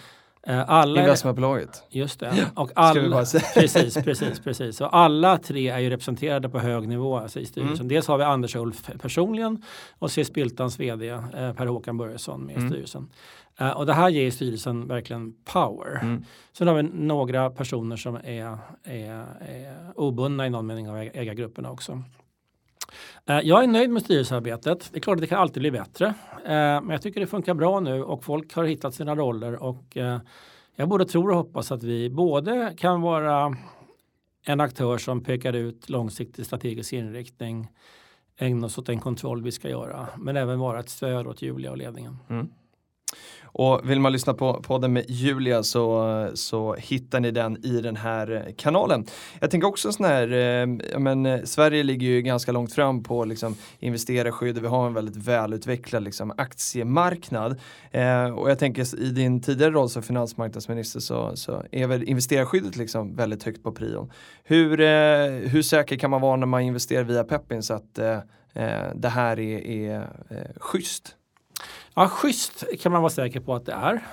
[0.47, 1.83] Eh, alla Investmentbolaget.
[1.89, 2.33] Just det.
[2.37, 3.17] Ja, och alla,
[3.53, 4.81] precis, precis, precis.
[4.81, 7.75] Och alla tre är ju representerade på hög nivå alltså i styrelsen.
[7.75, 7.87] Mm.
[7.87, 9.61] Dels har vi Anders Ulf personligen
[9.99, 11.19] och så är Spiltans vd eh,
[11.53, 12.67] Per-Håkan Börjesson med mm.
[12.67, 13.09] i styrelsen.
[13.61, 15.99] Uh, och det här ger styrelsen verkligen power.
[16.01, 16.23] Mm.
[16.53, 21.71] Sen har vi några personer som är, är, är obundna i någon mening av ägargrupperna
[21.71, 22.03] också.
[23.25, 24.89] Eh, jag är nöjd med styrelsearbetet.
[24.91, 26.05] Det är klart att det kan alltid bli bättre.
[26.45, 29.97] Eh, men jag tycker det funkar bra nu och folk har hittat sina roller och
[29.97, 30.19] eh,
[30.75, 33.55] jag både tror och hoppas att vi både kan vara
[34.45, 37.67] en aktör som pekar ut långsiktig strategisk inriktning,
[38.37, 41.71] ägna oss åt den kontroll vi ska göra, men även vara ett stöd åt Julia
[41.71, 42.17] och ledningen.
[42.29, 42.49] Mm.
[43.53, 47.95] Och vill man lyssna på podden med Julia så, så hittar ni den i den
[47.95, 49.05] här kanalen.
[49.39, 53.25] Jag tänker också sån här, eh, men, eh, Sverige ligger ju ganska långt fram på
[53.25, 57.59] liksom, investerarskydd och vi har en väldigt välutvecklad liksom, aktiemarknad.
[57.91, 62.75] Eh, och jag tänker i din tidigare roll som finansmarknadsminister så, så är väl investerarskyddet
[62.75, 64.11] liksom väldigt högt på prion.
[64.43, 68.17] Hur, eh, hur säker kan man vara när man investerar via Pepin så att eh,
[68.53, 71.17] eh, det här är, är eh, schysst?
[71.95, 74.03] Ja, schysst kan man vara säker på att det är.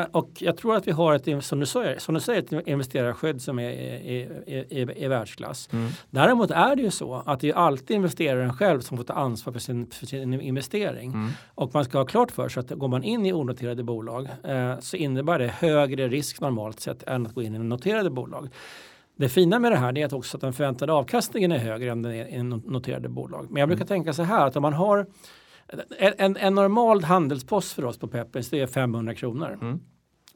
[0.00, 2.66] Eh, och jag tror att vi har ett, som du säger, som du säger ett
[2.66, 3.70] investerarskydd som är
[5.02, 5.68] i världsklass.
[5.72, 5.90] Mm.
[6.10, 9.52] Däremot är det ju så att det är alltid investeraren själv som får ta ansvar
[9.52, 11.12] för sin, för sin investering.
[11.12, 11.30] Mm.
[11.54, 14.78] Och man ska ha klart för sig att går man in i onoterade bolag eh,
[14.80, 18.48] så innebär det högre risk normalt sett än att gå in i noterade bolag.
[19.16, 22.02] Det fina med det här är att också att den förväntade avkastningen är högre än
[22.02, 23.46] den är i noterade bolag.
[23.50, 23.88] Men jag brukar mm.
[23.88, 25.06] tänka så här att om man har
[25.98, 29.58] en, en normal handelspost för oss på Peppers det är 500 kronor.
[29.62, 29.80] Mm.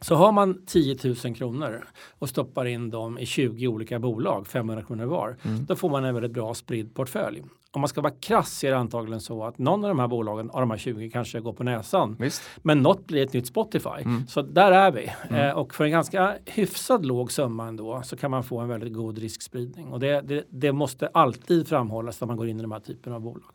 [0.01, 1.85] Så har man 10 000 kronor
[2.19, 5.65] och stoppar in dem i 20 olika bolag, 500 kronor var, mm.
[5.65, 7.43] då får man en väldigt bra spridd portfölj.
[7.71, 10.51] Om man ska vara krass är det antagligen så att någon av de här bolagen
[10.51, 12.17] av de här 20 kanske går på näsan.
[12.21, 12.43] Visst.
[12.63, 14.03] Men något blir ett nytt Spotify.
[14.05, 14.27] Mm.
[14.27, 15.13] Så där är vi.
[15.29, 15.49] Mm.
[15.49, 18.93] Eh, och för en ganska hyfsad låg summa ändå så kan man få en väldigt
[18.93, 19.93] god riskspridning.
[19.93, 23.13] Och det, det, det måste alltid framhållas när man går in i de här typen
[23.13, 23.51] av bolag.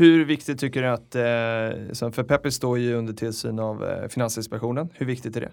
[0.00, 4.88] Hur viktigt tycker du att, eh, för Peppi står ju under tillsyn av eh, Finansinspektionen,
[4.94, 5.52] hur viktigt är det?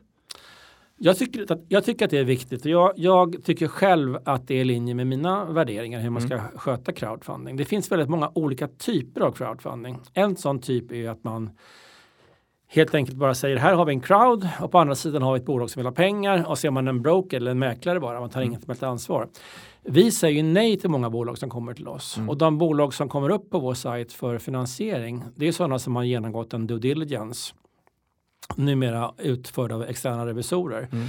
[0.98, 2.66] Jag tycker, att, jag tycker att det är viktigt.
[2.66, 6.34] Jag, jag tycker själv att det är i linje med mina värderingar hur man ska
[6.34, 6.46] mm.
[6.56, 7.58] sköta crowdfunding.
[7.58, 10.00] Det finns väldigt många olika typer av crowdfunding.
[10.14, 11.50] En sån typ är att man
[12.68, 15.40] helt enkelt bara säger här har vi en crowd och på andra sidan har vi
[15.40, 18.00] ett bolag som vill ha pengar och så är man en broker eller en mäklare
[18.00, 18.54] bara, man tar mm.
[18.54, 19.28] inget ansvar.
[19.90, 22.30] Vi säger nej till många bolag som kommer till oss mm.
[22.30, 25.96] och de bolag som kommer upp på vår sajt för finansiering det är sådana som
[25.96, 27.54] har genomgått en due diligence
[28.56, 30.88] numera utförd av externa revisorer.
[30.92, 31.08] Mm.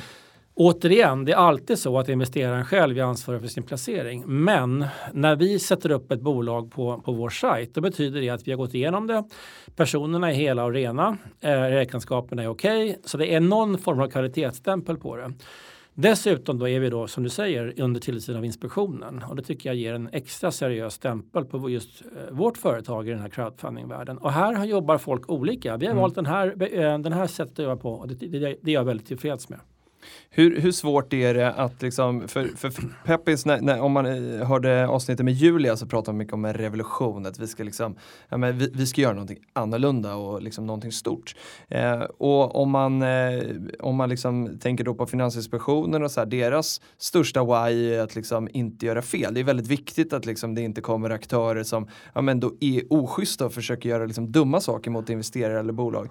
[0.55, 4.23] Återigen, det är alltid så att investeraren själv är ansvarig för sin placering.
[4.27, 8.49] Men när vi sätter upp ett bolag på, på vår sajt då betyder det att
[8.49, 9.25] vi har gått igenom det.
[9.77, 11.19] Personerna är hela och rena.
[11.41, 12.91] Eh, räkenskaperna är okej.
[12.91, 15.33] Okay, så det är någon form av kvalitetsstämpel på det.
[16.01, 19.69] Dessutom då är vi då som du säger under tillsyn av inspektionen och det tycker
[19.69, 24.19] jag ger en extra seriös stämpel på just eh, vårt företag i den här crowdfundingvärlden.
[24.19, 25.77] Och här jobbar folk olika.
[25.77, 26.01] Vi har mm.
[26.01, 28.75] valt den här, eh, den här sättet att jobba på och det, det, det är
[28.75, 29.61] jag väldigt tillfreds med.
[30.31, 32.73] Hur, hur svårt är det att liksom, för, för
[33.05, 36.45] Peppins, när, när, om man eh, hörde avsnittet med Julia så pratade man mycket om
[36.45, 37.97] en revolution, att vi ska liksom,
[38.29, 41.35] ja, men vi, vi ska göra någonting annorlunda och liksom någonting stort.
[41.69, 43.43] Eh, och om man, eh,
[43.81, 48.17] om man liksom tänker då på Finansinspektionen och så här, deras största why är att
[48.17, 49.35] liksom inte göra fel.
[49.35, 52.93] Det är väldigt viktigt att liksom det inte kommer aktörer som ja, men då är
[52.93, 56.09] oschyssta och försöker göra liksom dumma saker mot investerare eller bolag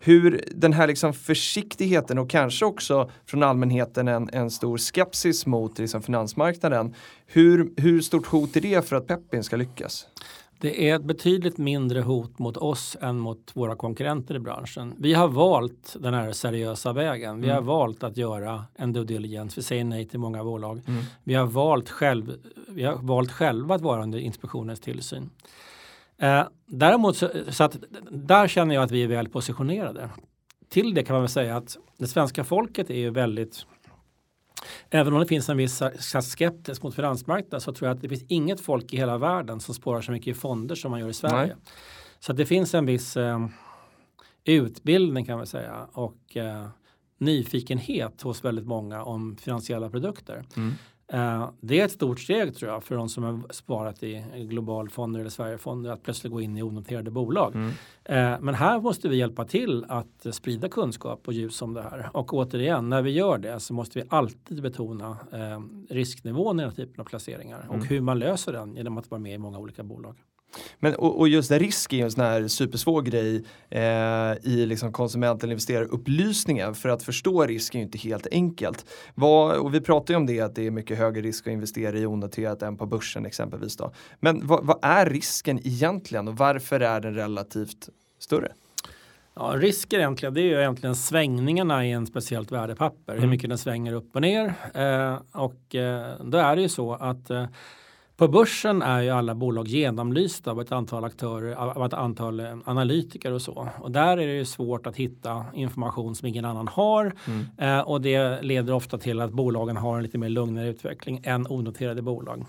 [0.00, 5.78] hur den här liksom försiktigheten och kanske också från allmänheten en, en stor skepsis mot
[5.78, 6.94] liksom finansmarknaden.
[7.26, 10.06] Hur, hur stort hot är det för att Peppin ska lyckas?
[10.60, 14.94] Det är ett betydligt mindre hot mot oss än mot våra konkurrenter i branschen.
[14.98, 17.40] Vi har valt den här seriösa vägen.
[17.40, 17.54] Vi mm.
[17.54, 19.60] har valt att göra en due diligence.
[19.60, 20.80] Vi säger nej till många bolag.
[20.86, 21.02] Mm.
[21.24, 22.32] Vi, har valt själv,
[22.68, 25.30] vi har valt själva att vara under inspektionens tillsyn.
[26.18, 27.76] Eh, däremot så, så, att
[28.10, 30.10] där känner jag att vi är väl positionerade.
[30.68, 33.66] Till det kan man väl säga att det svenska folket är ju väldigt
[34.90, 35.82] Även om det finns en viss
[36.22, 39.74] skeptisk mot finansmarknaden så tror jag att det finns inget folk i hela världen som
[39.74, 41.46] spårar så mycket i fonder som man gör i Sverige.
[41.46, 41.56] Nej.
[42.20, 43.46] Så det finns en viss eh,
[44.44, 46.68] utbildning kan man säga och eh,
[47.18, 50.44] nyfikenhet hos väldigt många om finansiella produkter.
[50.56, 50.74] Mm.
[51.12, 55.20] Eh, det är ett stort steg tror jag för de som har sparat i globalfonder
[55.20, 57.54] eller Sverigefonder att plötsligt gå in i onoterade bolag.
[57.54, 57.68] Mm.
[58.04, 62.10] Eh, men här måste vi hjälpa till att sprida kunskap och ljus om det här.
[62.12, 65.60] Och återigen, när vi gör det så måste vi alltid betona eh,
[65.94, 67.70] risknivån i den här typen av placeringar mm.
[67.70, 70.16] och hur man löser den genom att vara med i många olika bolag.
[70.78, 74.92] Men, och, och just risk är ju en sån här supersvår grej eh, i liksom
[74.92, 76.74] konsument eller investerarupplysningen.
[76.74, 78.86] För att förstå risk är ju inte helt enkelt.
[79.14, 81.98] Vad, och vi pratar ju om det att det är mycket högre risk att investera
[81.98, 83.76] i onoterat än på börsen exempelvis.
[83.76, 83.92] Då.
[84.20, 87.88] Men vad, vad är risken egentligen och varför är den relativt
[88.18, 88.52] större?
[89.38, 93.12] Ja, risker egentligen, det är ju egentligen svängningarna i en speciellt värdepapper.
[93.12, 93.22] Mm.
[93.22, 94.54] Hur mycket den svänger upp och ner.
[94.74, 97.46] Eh, och eh, då är det ju så att eh,
[98.16, 102.56] på börsen är ju alla bolag genomlysta av ett antal aktörer, av ett antal eh,
[102.64, 103.68] analytiker och så.
[103.78, 107.14] Och där är det ju svårt att hitta information som ingen annan har.
[107.26, 107.46] Mm.
[107.58, 111.46] Eh, och det leder ofta till att bolagen har en lite mer lugnare utveckling än
[111.46, 112.44] onoterade bolag.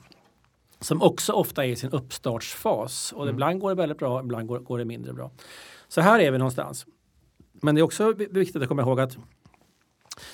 [0.79, 3.11] Som också ofta är i sin uppstartsfas.
[3.11, 3.35] Och mm.
[3.35, 5.31] ibland går det väldigt bra, ibland går, går det mindre bra.
[5.87, 6.85] Så här är vi någonstans.
[7.53, 9.17] Men det är också viktigt att komma ihåg att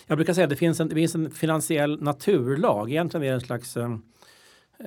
[0.07, 2.91] jag brukar säga att det finns en, det finns en finansiell naturlag.
[2.91, 3.77] Egentligen är det en slags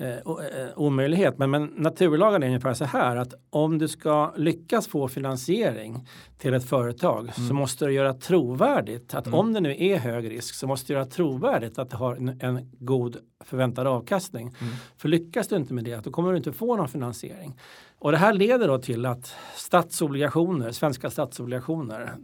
[0.01, 0.17] eh,
[0.57, 1.39] Eh, omöjlighet.
[1.39, 6.55] Men, men naturlagen är ungefär så här att om du ska lyckas få finansiering till
[6.55, 7.49] ett företag mm.
[7.49, 9.39] så måste du göra trovärdigt att mm.
[9.39, 12.29] om det nu är hög risk så måste du göra trovärdigt att det har en,
[12.41, 14.55] en god förväntad avkastning.
[14.61, 14.75] Mm.
[14.97, 17.57] För lyckas du inte med det då kommer du inte få någon finansiering.
[17.99, 22.15] Och det här leder då till att statsobligationer, svenska statsobligationer,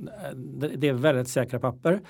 [0.77, 2.01] det är väldigt säkra papper.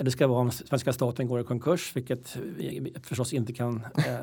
[0.00, 4.14] Det ska vara om svenska staten går i konkurs, vilket vi förstås inte kan eh,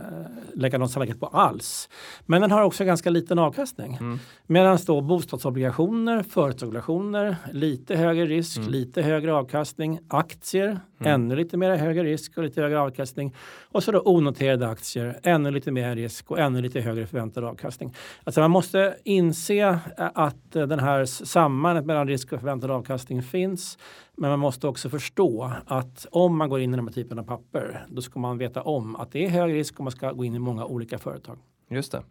[0.54, 1.90] lägga någon sannolikhet på alls.
[2.26, 3.98] Men den har också ganska liten avkastning.
[4.00, 4.20] Mm.
[4.48, 8.70] Medan då bostadsobligationer, företagsobligationer, lite högre risk, mm.
[8.70, 11.14] lite högre avkastning, aktier, mm.
[11.14, 13.36] ännu lite mer högre risk och lite högre avkastning.
[13.72, 17.94] Och så då onoterade aktier, ännu lite mer risk och ännu lite högre förväntad avkastning.
[18.24, 19.80] Alltså man måste inse eh,
[20.16, 23.78] att eh, den här sambandet mellan risk och förväntad avkastning finns.
[24.18, 27.24] Men man måste också förstå att om man går in i den här typen av
[27.24, 30.26] papper då ska man veta om att det är hög risk och man ska gå
[30.26, 31.38] in i många olika företag.
[31.70, 32.04] Just det.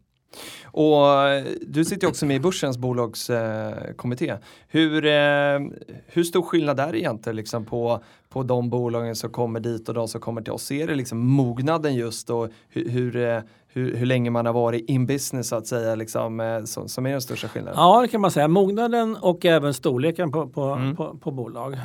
[0.64, 4.34] Och eh, du sitter också med i börsens bolagskommitté.
[4.68, 5.58] hur, eh,
[6.06, 9.94] hur stor skillnad är det egentligen liksom på, på de bolagen som kommer dit och
[9.94, 10.70] de som kommer till oss?
[10.70, 14.90] Är det liksom mognaden just och hur, hur, eh, hur, hur länge man har varit
[14.90, 17.80] in business så att säga liksom, som, som är den största skillnaden?
[17.80, 18.48] Ja, det kan man säga.
[18.48, 20.96] Mognaden och även storleken på, på, mm.
[20.96, 21.76] på, på bolag.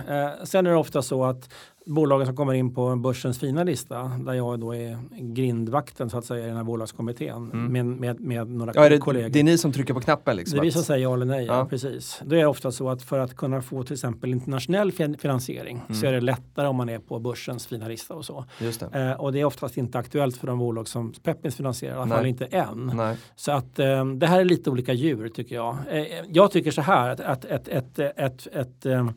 [0.44, 1.50] Sen är det ofta så att
[1.86, 6.26] bolagen som kommer in på börsens fina lista där jag då är grindvakten så att
[6.26, 7.72] säga i den här bolagskommittén mm.
[7.72, 9.30] med, med, med, några ja, det, kollegor.
[9.30, 10.36] Det är ni som trycker på knappen?
[10.36, 11.46] Liksom, det är vi som säger ja eller nej.
[11.46, 11.58] Ja.
[11.58, 11.66] ja.
[11.66, 12.22] precis.
[12.26, 15.94] Det är ofta så att för att kunna få till exempel internationell finansiering mm.
[15.94, 18.46] så är det lättare om man är på börsens fina lista och så.
[18.60, 19.10] Just det.
[19.10, 22.16] Eh, och det är oftast inte aktuellt för de bolag som Peppins finansierar, i alla
[22.16, 22.92] fall inte än.
[22.96, 23.18] Nej.
[23.36, 25.78] Så att eh, det här är lite olika djur tycker jag.
[25.90, 29.10] Eh, jag tycker så här att, att ett, ett, ett, ett, ett eh,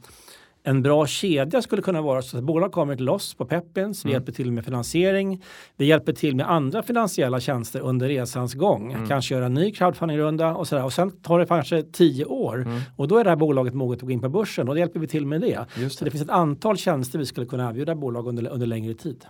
[0.67, 4.09] en bra kedja skulle kunna vara så att bolag kommer till oss på Peppins, vi
[4.09, 4.13] mm.
[4.13, 5.43] hjälper till med finansiering,
[5.77, 8.93] vi hjälper till med andra finansiella tjänster under resans gång.
[8.93, 9.09] Mm.
[9.09, 10.85] Kanske göra en ny crowdfundingrunda och sådär.
[10.85, 12.81] Och sen tar det kanske tio år mm.
[12.97, 15.01] och då är det här bolaget moget att gå in på börsen och då hjälper
[15.01, 15.67] vi till med det.
[15.77, 15.91] det.
[15.91, 19.25] Så det finns ett antal tjänster vi skulle kunna erbjuda bolag under, under längre tid.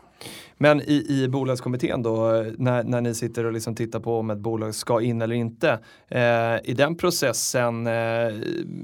[0.58, 4.38] Men i, i bolagskommittén då, när, när ni sitter och liksom tittar på om ett
[4.38, 6.20] bolag ska in eller inte, eh,
[6.64, 7.92] i den processen eh,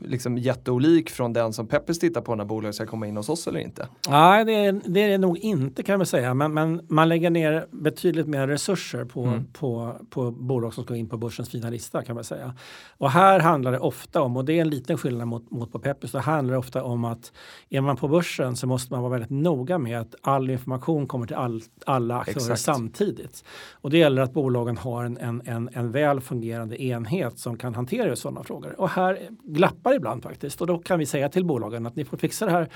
[0.04, 3.46] liksom jätteolik från den som Peppers tittar på när bolag ska komma in hos oss
[3.46, 3.88] eller inte?
[4.08, 7.30] Nej, det är det, är det nog inte kan vi säga, men, men man lägger
[7.30, 9.44] ner betydligt mer resurser på, mm.
[9.52, 12.54] på, på bolag som ska in på börsens fina lista kan man säga.
[12.98, 15.78] Och här handlar det ofta om, och det är en liten skillnad mot, mot på
[15.78, 17.32] Peppers, så handlar det ofta om att
[17.70, 21.21] är man på börsen så måste man vara väldigt noga med att all information kommer
[21.26, 22.60] till all, alla aktörer Exakt.
[22.60, 23.44] samtidigt.
[23.72, 27.74] Och det gäller att bolagen har en, en, en, en väl fungerande enhet som kan
[27.74, 28.80] hantera sådana frågor.
[28.80, 32.16] Och här glappar ibland faktiskt och då kan vi säga till bolagen att ni får
[32.16, 32.68] fixa det här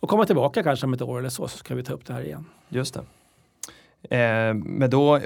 [0.00, 2.12] och komma tillbaka kanske om ett år eller så så ska vi ta upp det
[2.12, 2.44] här igen.
[2.68, 3.00] Just det.
[4.02, 5.20] Eh, men då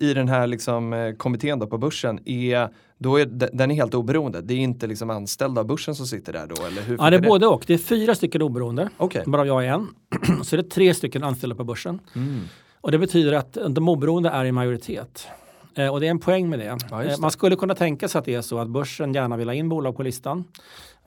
[0.00, 3.94] i den här liksom, eh, kommittén då på börsen, är, då är, den är helt
[3.94, 4.40] oberoende?
[4.40, 6.66] Det är inte liksom anställda av börsen som sitter där då?
[6.66, 7.28] Eller hur ja, det är det?
[7.28, 7.64] både och.
[7.66, 9.22] Det är fyra stycken oberoende, okay.
[9.26, 9.88] bara jag är en.
[10.44, 12.00] Så det är tre stycken anställda på börsen.
[12.14, 12.40] Mm.
[12.80, 15.28] Och det betyder att de oberoende är i majoritet.
[15.76, 16.78] Eh, och det är en poäng med det.
[16.90, 17.20] Ja, det.
[17.20, 19.68] Man skulle kunna tänka sig att det är så att börsen gärna vill ha in
[19.68, 20.44] bolag på listan.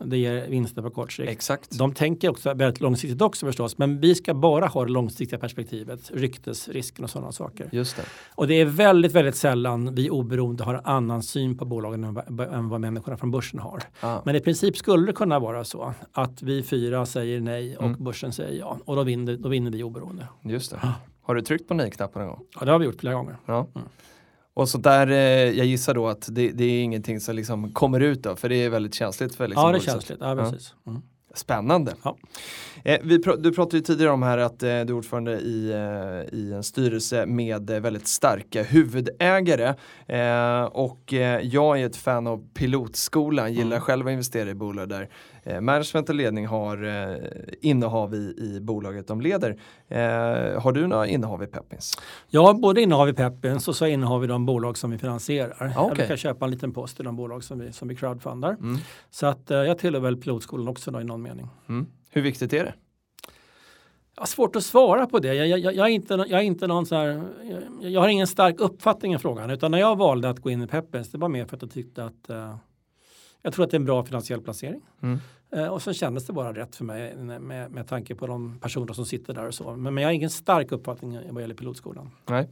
[0.06, 1.30] Det ger vinster på kort sikt.
[1.30, 1.78] Exakt.
[1.78, 3.78] De tänker också väldigt långsiktigt också förstås.
[3.78, 6.12] Men vi ska bara ha det långsiktiga perspektivet.
[6.14, 7.70] Ryktesrisken och sådana saker.
[7.72, 8.04] Just det.
[8.36, 12.04] Och det är väldigt, väldigt sällan vi oberoende har annan syn på bolagen
[12.52, 13.84] än vad människorna från börsen har.
[14.00, 14.22] Ah.
[14.26, 18.04] Men i princip skulle det kunna vara så att vi fyra säger nej och mm.
[18.04, 18.78] börsen säger ja.
[18.86, 20.28] Och då vinner, då vinner vi oberoende.
[20.42, 20.80] Just det.
[20.84, 20.94] Ah.
[21.22, 22.46] Har du tryckt på nej-knappen någon gång?
[22.60, 23.38] Ja, det har vi gjort flera gånger.
[23.46, 23.68] Ja.
[23.76, 23.88] Mm.
[24.54, 25.18] Och så där, eh,
[25.58, 28.56] jag gissar då att det, det, är ingenting som liksom kommer ut då, för det
[28.56, 30.20] är väldigt känsligt för liksom Ja, det är känsligt.
[30.22, 30.74] Ja, precis.
[30.88, 31.02] Mm.
[31.34, 31.96] Spännande.
[32.04, 32.18] Ja.
[32.84, 35.72] Eh, vi pr du pratade ju tidigare om här att eh, du är ordförande i,
[35.72, 39.76] eh, i en styrelse med eh, väldigt starka huvudägare.
[40.08, 43.82] Eh, och jag är ett fan av pilotskolan, gillar mm.
[43.82, 45.10] själv att investera i bolag där
[45.62, 47.10] management och ledning har
[47.62, 49.58] innehav i, i bolaget de leder.
[50.60, 51.98] har du några innehav i Peppins?
[52.30, 55.56] Ja, både innehav i Peppins och så innehav i de bolag som vi finansierar.
[55.56, 55.72] Okay.
[55.76, 58.52] Jag brukar köpa en liten post i de bolag som vi, som vi crowdfundar.
[58.52, 58.78] Mm.
[59.10, 61.48] Så att jag tillhör väl pilotskolan också då, i någon mening.
[61.70, 61.88] Mm.
[62.10, 62.74] Hur viktigt är det?
[64.20, 65.34] Jag har svårt att svara på det.
[65.34, 67.24] Jag, jag, jag, är, inte, jag är inte någon så här,
[67.82, 69.50] jag, jag, har ingen stark uppfattning i frågan.
[69.50, 71.72] Utan när jag valde att gå in i Peppens, det var mer för att jag
[71.72, 72.56] tyckte att uh,
[73.42, 74.82] jag tror att det är en bra finansiell placering.
[75.02, 75.20] Mm.
[75.56, 78.94] Uh, och så kändes det bara rätt för mig med, med tanke på de personer
[78.94, 79.76] som sitter där och så.
[79.76, 82.12] Men, men jag har ingen stark uppfattning vad gäller pilotskolan.
[82.26, 82.50] Nej.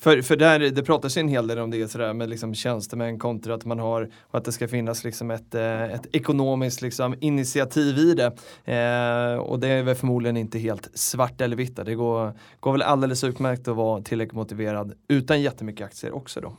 [0.00, 3.18] För, för där, det pratas ju en hel del om det sådär med liksom tjänstemän
[3.18, 7.14] kontra att man har och att det ska finnas liksom ett, eh, ett ekonomiskt liksom
[7.20, 8.26] initiativ i det.
[8.64, 11.76] Eh, och det är väl förmodligen inte helt svart eller vitt.
[11.76, 16.56] Det går, går väl alldeles utmärkt att vara tillräckligt motiverad utan jättemycket aktier också då.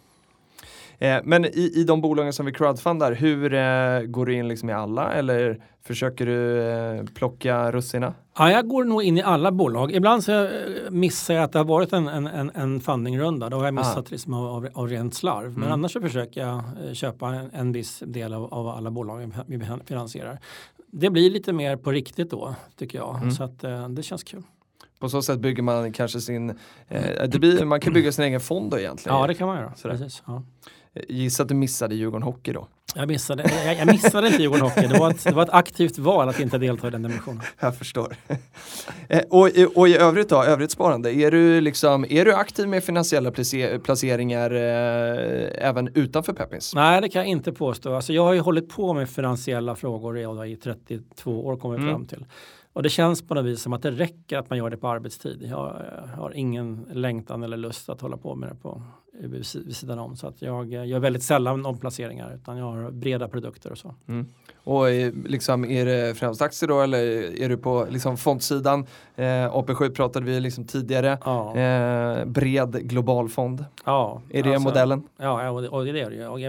[1.01, 4.69] Eh, men i, i de bolagen som vi crowdfundar, hur eh, går du in liksom
[4.69, 8.13] i alla eller försöker du eh, plocka russina?
[8.37, 9.91] Ja, jag går nog in i alla bolag.
[9.91, 10.49] Ibland så
[10.89, 13.49] missar jag att det har varit en, en, en fundingrunda.
[13.49, 14.09] Då har jag missat ah.
[14.09, 15.51] liksom av, av, av rent slarv.
[15.51, 15.71] Men mm.
[15.71, 20.39] annars så försöker jag köpa en, en viss del av, av alla bolag vi finansierar.
[20.91, 23.15] Det blir lite mer på riktigt då tycker jag.
[23.15, 23.31] Mm.
[23.31, 23.59] Så att
[23.89, 24.43] det känns kul.
[24.99, 26.49] På så sätt bygger man kanske sin,
[26.87, 29.17] eh, blir, man kan bygga sin egen fond då egentligen.
[29.17, 29.73] Ja det kan man göra.
[29.83, 30.43] Precis, ja.
[31.09, 32.67] Gissa att du missade Djurgården Hockey då?
[32.95, 34.87] Jag missade, jag, jag missade inte Djurgården Hockey.
[34.87, 37.41] Det var, ett, det var ett aktivt val att inte delta i den dimensionen.
[37.59, 38.15] Jag förstår.
[39.07, 42.83] Eh, och, och i övrigt då, övrigt sparande, är du, liksom, är du aktiv med
[42.83, 43.31] finansiella
[43.83, 46.75] placeringar eh, även utanför Peppins?
[46.75, 47.95] Nej, det kan jag inte påstå.
[47.95, 51.93] Alltså, jag har ju hållit på med finansiella frågor i 32 år, kommer jag mm.
[51.93, 52.25] fram till.
[52.73, 54.87] Och det känns på något vis som att det räcker att man gör det på
[54.87, 55.43] arbetstid.
[55.49, 58.81] Jag eh, har ingen längtan eller lust att hålla på med det på
[59.21, 60.15] eh, vid sidan om.
[60.15, 63.95] Så att jag eh, gör väldigt sällan omplaceringar utan jag har breda produkter och så.
[64.07, 64.25] Mm.
[64.63, 64.85] Och
[65.25, 66.97] liksom, är det främst aktier då eller
[67.41, 68.85] är du på liksom, fondsidan?
[69.15, 71.17] Eh, AP7 pratade vi liksom tidigare.
[71.25, 71.57] Ja.
[71.57, 73.65] Eh, bred global fond.
[73.85, 75.03] Ja, är det alltså, modellen?
[75.17, 76.47] Ja, och det är det ju.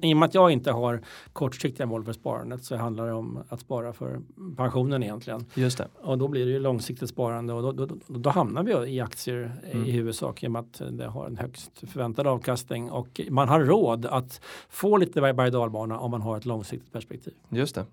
[0.00, 1.00] I och med att jag inte har
[1.32, 4.20] kortsiktiga mål för sparandet så handlar det om att spara för
[4.56, 5.46] pensionen egentligen.
[5.54, 5.88] Just det.
[6.02, 9.52] Och då blir det ju långsiktigt sparande och då, då, då, hamnar vi i aktier
[9.72, 9.86] mm.
[9.86, 13.60] i huvudsak i och med att det har en högst förväntad avkastning och man har
[13.60, 17.34] råd att få lite berg dalbana om man har ett långsiktigt perspektiv.
[17.48, 17.84] Just det.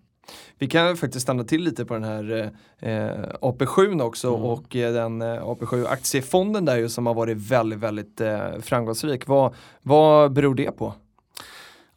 [0.58, 2.90] Vi kan faktiskt stanna till lite på den här eh,
[3.42, 4.42] AP7 också mm.
[4.42, 9.28] och eh, den eh, AP7 aktiefonden där ju som har varit väldigt, väldigt eh, framgångsrik.
[9.28, 10.94] Vad, vad beror det på?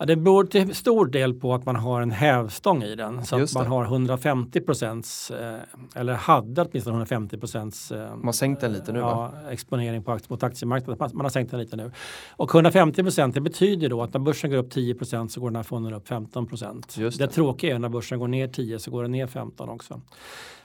[0.03, 3.25] Ja, det beror till stor del på att man har en hävstång i den.
[3.25, 5.55] Så att man har 150 procents, eh,
[5.95, 10.19] eller hade åtminstone 150 procents eh, Man har sänkt den lite nu ja, exponering på,
[10.29, 11.11] mot aktiemarknaden.
[11.13, 11.91] Man har sänkt den lite nu.
[12.31, 15.51] Och 150 procent det betyder då att när börsen går upp 10 procent så går
[15.51, 16.95] den här fonden upp 15 procent.
[16.99, 17.19] Det.
[17.19, 20.01] det tråkiga är när börsen går ner 10 så går den ner 15 också.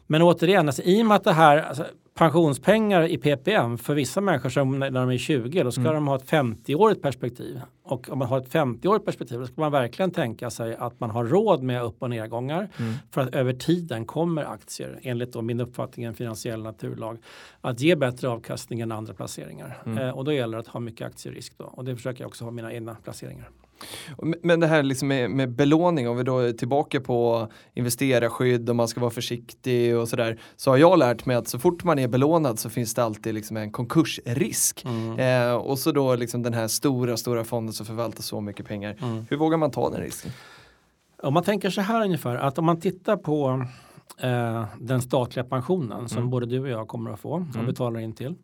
[0.08, 1.86] Men återigen, alltså, i och med att det här alltså,
[2.18, 5.94] pensionspengar i PPM för vissa människor som när de är 20 då ska mm.
[5.94, 7.62] de ha ett 50-årigt perspektiv.
[7.84, 11.10] Och om man har ett 50-årigt perspektiv då ska man verkligen tänka sig att man
[11.10, 12.70] har råd med upp och nedgångar.
[12.78, 12.94] Mm.
[13.12, 17.18] För att över tiden kommer aktier, enligt då min uppfattning en finansiell naturlag,
[17.62, 19.82] att ge bättre avkastning än andra placeringar.
[19.86, 19.98] Mm.
[19.98, 21.64] Eh, och då gäller det att ha mycket aktierisk då.
[21.64, 23.50] Och det försöker jag också ha mina egna placeringar.
[24.44, 28.76] Men det här liksom med, med belåning, om vi då är tillbaka på investerarskydd och
[28.76, 30.40] man ska vara försiktig och sådär.
[30.56, 33.34] Så har jag lärt mig att så fort man är belånad så finns det alltid
[33.34, 34.86] liksom en konkursrisk.
[34.86, 35.20] Mm.
[35.20, 38.96] Eh, och så då liksom den här stora, stora fonden som förvaltar så mycket pengar.
[39.02, 39.26] Mm.
[39.30, 40.32] Hur vågar man ta den risken?
[41.24, 43.66] Om man tänker så här ungefär, att om man tittar på
[44.22, 46.30] eh, den statliga pensionen som mm.
[46.30, 47.66] både du och jag kommer att få, som mm.
[47.66, 48.36] betalar in till.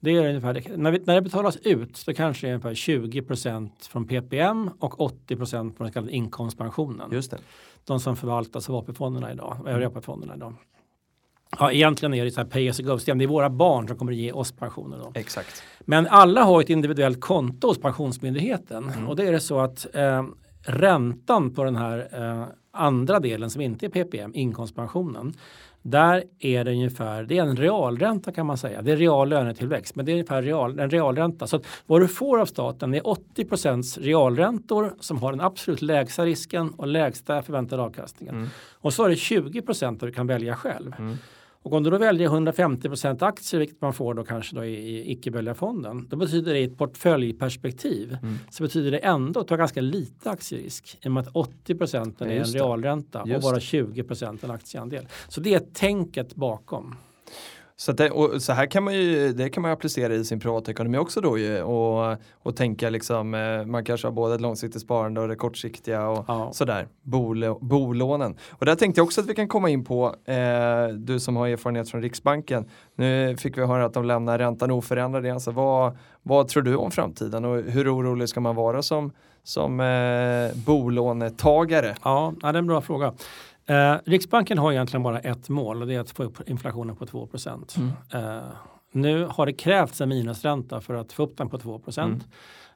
[0.00, 3.70] Det är ungefär, när, vi, när det betalas ut så kanske det är ungefär 20%
[3.80, 7.12] från PPM och 80% från den så kallade inkomstpensionen.
[7.12, 7.38] Just det.
[7.84, 10.54] De som förvaltas av AP-fonderna idag, övriga AP-fonderna idag.
[11.58, 13.18] Ja, egentligen är det så här pay as you go-system.
[13.18, 14.98] Det är våra barn som kommer att ge oss pensioner.
[14.98, 15.12] Då.
[15.14, 15.62] Exakt.
[15.80, 18.84] Men alla har ett individuellt konto hos Pensionsmyndigheten.
[18.84, 19.08] Mm.
[19.08, 20.24] Och det är det så att eh,
[20.62, 25.34] räntan på den här eh, andra delen som inte är PPM, inkomstpensionen,
[25.82, 28.82] där är det ungefär, det är en realränta kan man säga.
[28.82, 31.46] Det är real lönetillväxt, men det är ungefär real, en realränta.
[31.46, 36.24] Så att vad du får av staten är 80% realräntor som har den absolut lägsta
[36.24, 38.34] risken och lägsta förväntade avkastningen.
[38.34, 38.48] Mm.
[38.74, 40.94] Och så är det 20% där du kan välja själv.
[40.98, 41.16] Mm.
[41.62, 42.88] Och om du då väljer 150
[43.20, 46.78] aktier, vilket man får då kanske då i, i icke-fonden, då betyder det i ett
[46.78, 48.38] portföljperspektiv mm.
[48.50, 50.98] så betyder det ändå att du har ganska lite aktierisk.
[51.04, 55.08] I och med att 80% är en realränta och bara 20% en aktieandel.
[55.28, 56.96] Så det är tänket bakom.
[57.80, 60.98] Så, det, och så här kan man ju, det kan man applicera i sin privatekonomi
[60.98, 65.20] också då ju och, och tänka liksom, eh, man kanske har både ett långsiktigt sparande
[65.20, 66.50] och det kortsiktiga och ja.
[66.52, 68.36] sådär, Bol, bolånen.
[68.50, 71.48] Och där tänkte jag också att vi kan komma in på, eh, du som har
[71.48, 75.96] erfarenhet från Riksbanken, nu fick vi höra att de lämnar räntan oförändrad igen, så vad,
[76.22, 79.12] vad tror du om framtiden och hur orolig ska man vara som,
[79.42, 81.96] som eh, bolånetagare?
[82.04, 83.12] Ja, det är en bra fråga.
[83.70, 87.06] Eh, Riksbanken har egentligen bara ett mål och det är att få upp inflationen på
[87.06, 87.92] 2 mm.
[88.14, 88.42] eh,
[88.92, 92.20] Nu har det krävts en minusränta för att få upp den på 2 mm.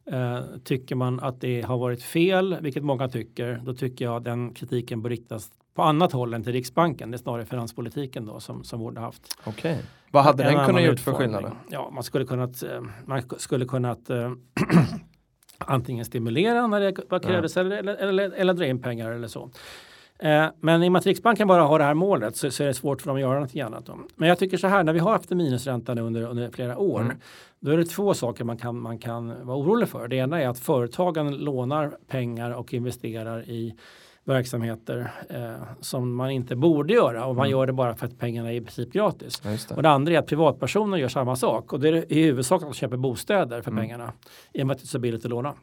[0.07, 4.55] eh, Tycker man att det har varit fel, vilket många tycker, då tycker jag den
[4.55, 7.11] kritiken bör riktas på annat håll än till Riksbanken.
[7.11, 9.39] Det är snarare finanspolitiken då som, som borde haft.
[9.45, 9.73] Okej.
[9.73, 9.85] Okay.
[10.11, 11.53] Vad hade den kunnat gjort för skillnad?
[11.71, 14.33] Ja, man skulle kunnat, eh, man skulle kunnat äh,
[15.59, 17.63] antingen stimulera när det krävdes ja.
[17.63, 19.51] eller, eller, eller, eller dra in pengar eller så.
[20.19, 22.67] Eh, men i och med att Riksbanken bara har det här målet så, så är
[22.67, 23.89] det svårt för dem att göra något annat.
[24.17, 26.79] Men jag tycker så här, när vi har haft en minusränta nu under, under flera
[26.79, 27.17] år, mm.
[27.61, 30.09] då är det två saker man kan, man kan vara orolig för.
[30.09, 33.75] Det ena är att företagen lånar pengar och investerar i
[34.25, 37.59] verksamheter eh, som man inte borde göra och man mm.
[37.59, 39.41] gör det bara för att pengarna är i princip gratis.
[39.41, 39.75] Det.
[39.75, 42.69] Och det andra är att privatpersoner gör samma sak och det är i huvudsak att
[42.69, 43.83] de köper bostäder för mm.
[43.83, 44.13] pengarna
[44.53, 45.55] i och med att det är så billigt att låna.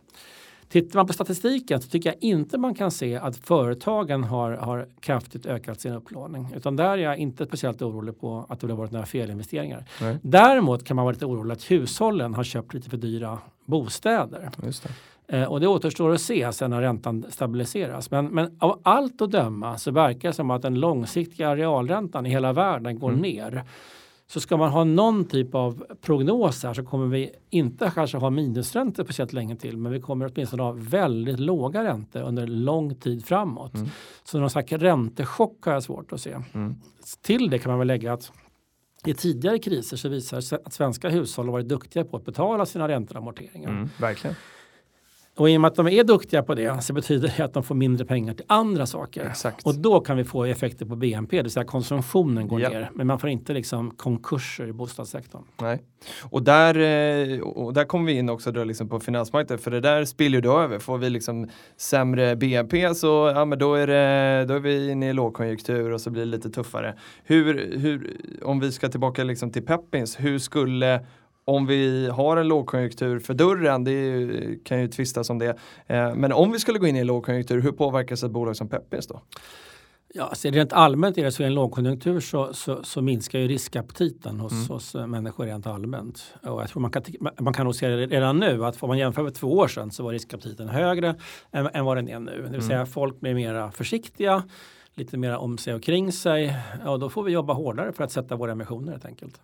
[0.71, 4.87] Tittar man på statistiken så tycker jag inte man kan se att företagen har, har
[4.99, 6.47] kraftigt ökat sin upplåning.
[6.55, 9.85] Utan där är jag inte speciellt orolig på att det har varit några felinvesteringar.
[10.01, 10.17] Nej.
[10.21, 14.49] Däremot kan man vara lite orolig att hushållen har köpt lite för dyra bostäder.
[14.57, 15.37] Det.
[15.37, 18.11] Eh, och det återstår att se sen när räntan stabiliseras.
[18.11, 22.29] Men, men av allt att döma så verkar det som att den långsiktiga realräntan i
[22.29, 23.21] hela världen går mm.
[23.21, 23.63] ner.
[24.33, 28.29] Så ska man ha någon typ av prognos här så kommer vi inte kanske ha
[28.29, 33.25] minusräntor speciellt länge till men vi kommer åtminstone ha väldigt låga räntor under lång tid
[33.25, 33.75] framåt.
[33.75, 33.89] Mm.
[34.23, 36.37] Så någon slags räntechock har jag svårt att se.
[36.53, 36.75] Mm.
[37.21, 38.31] Till det kan man väl lägga att
[39.05, 42.25] i tidigare kriser så visar det sig att svenska hushåll har varit duktiga på att
[42.25, 43.69] betala sina räntor och amorteringar.
[43.69, 44.35] Mm, verkligen.
[45.35, 47.63] Och i och med att de är duktiga på det så betyder det att de
[47.63, 49.25] får mindre pengar till andra saker.
[49.25, 49.65] Exakt.
[49.65, 52.69] Och då kan vi få effekter på BNP, det vill säga konsumtionen går ja.
[52.69, 52.89] ner.
[52.93, 55.41] Men man får inte liksom konkurser i bostadssektorn.
[55.61, 55.81] Nej.
[56.23, 59.79] Och där, eh, och där kommer vi in också då liksom på finansmarknaden, för det
[59.79, 60.79] där spiller ju då över.
[60.79, 65.09] Får vi liksom sämre BNP så ja, men då, är det, då är vi inne
[65.09, 66.95] i lågkonjunktur och så blir det lite tuffare.
[67.23, 71.05] Hur, hur, om vi ska tillbaka liksom till Peppins, hur skulle
[71.51, 75.57] om vi har en lågkonjunktur för dörren, det ju, kan ju tvistas om det.
[75.87, 78.69] Eh, men om vi skulle gå in i en lågkonjunktur, hur påverkas ett bolag som
[78.69, 79.21] Peppins då?
[80.13, 83.47] Ja, alltså rent allmänt är det så i en lågkonjunktur så, så, så minskar ju
[83.47, 84.67] riskaptiten hos, mm.
[84.67, 86.33] hos eh, människor rent allmänt.
[86.43, 87.03] Och jag tror man kan,
[87.39, 89.91] man kan nog se det redan nu att om man jämför med två år sedan
[89.91, 91.15] så var riskaptiten högre
[91.51, 92.31] än, än vad den är nu.
[92.31, 92.61] Det vill mm.
[92.61, 94.43] säga folk blir mera försiktiga
[94.95, 98.11] lite mer om sig och kring sig, ja då får vi jobba hårdare för att
[98.11, 99.41] sätta våra emissioner helt enkelt.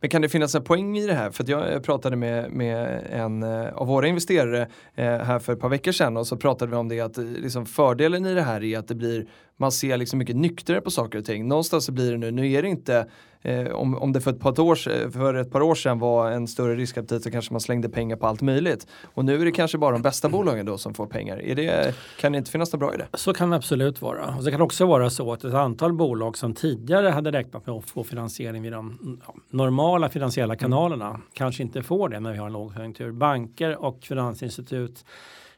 [0.00, 1.30] Men kan det finnas en poäng i det här?
[1.30, 5.60] För jag eh, pratade med, med en eh, av våra investerare eh, här för ett
[5.60, 8.42] par veckor sedan och så pratade vi om det att eh, liksom fördelen i det
[8.42, 9.26] här är att det blir
[9.56, 11.48] man ser liksom mycket nyktrare på saker och ting.
[11.48, 13.06] Någonstans så blir det nu, nu är det inte
[13.42, 14.74] eh, om, om det för ett, par år,
[15.10, 18.26] för ett par år sedan var en större riskaptit så kanske man slängde pengar på
[18.26, 18.86] allt möjligt.
[19.14, 21.42] Och nu är det kanske bara de bästa bolagen då som får pengar.
[21.42, 23.06] Är det, kan det inte finnas något bra i det?
[23.14, 24.34] Så kan det absolut vara.
[24.38, 27.76] Och det kan också vara så att ett antal bolag som tidigare hade räknat med
[27.76, 31.20] att få finansiering vid de ja, normala finansiella kanalerna mm.
[31.32, 33.12] kanske inte får det när vi har en lågkonjunktur.
[33.12, 35.04] Banker och finansinstitut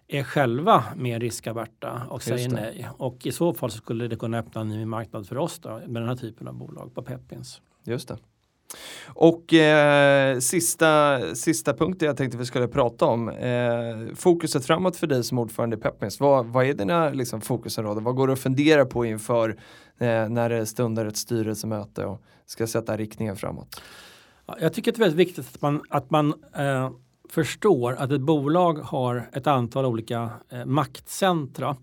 [0.09, 2.89] är själva mer riskaverta och säger nej.
[2.97, 5.81] Och i så fall så skulle det kunna öppna en ny marknad för oss då,
[5.87, 7.61] med den här typen av bolag på Pepins.
[7.85, 8.19] Just det.
[9.07, 13.29] Och eh, sista, sista punkten jag tänkte vi skulle prata om.
[13.29, 16.21] Eh, fokuset framåt för dig som ordförande i Pepins.
[16.21, 18.05] Vad, vad är dina liksom, fokusområden?
[18.05, 19.51] Vad går du att fundera på inför
[19.99, 23.81] eh, när det stundar ett styrelsemöte och ska sätta riktningen framåt?
[24.61, 26.91] Jag tycker det är väldigt viktigt att man, att man eh,
[27.29, 31.77] förstår att ett bolag har ett antal olika eh, maktcentra.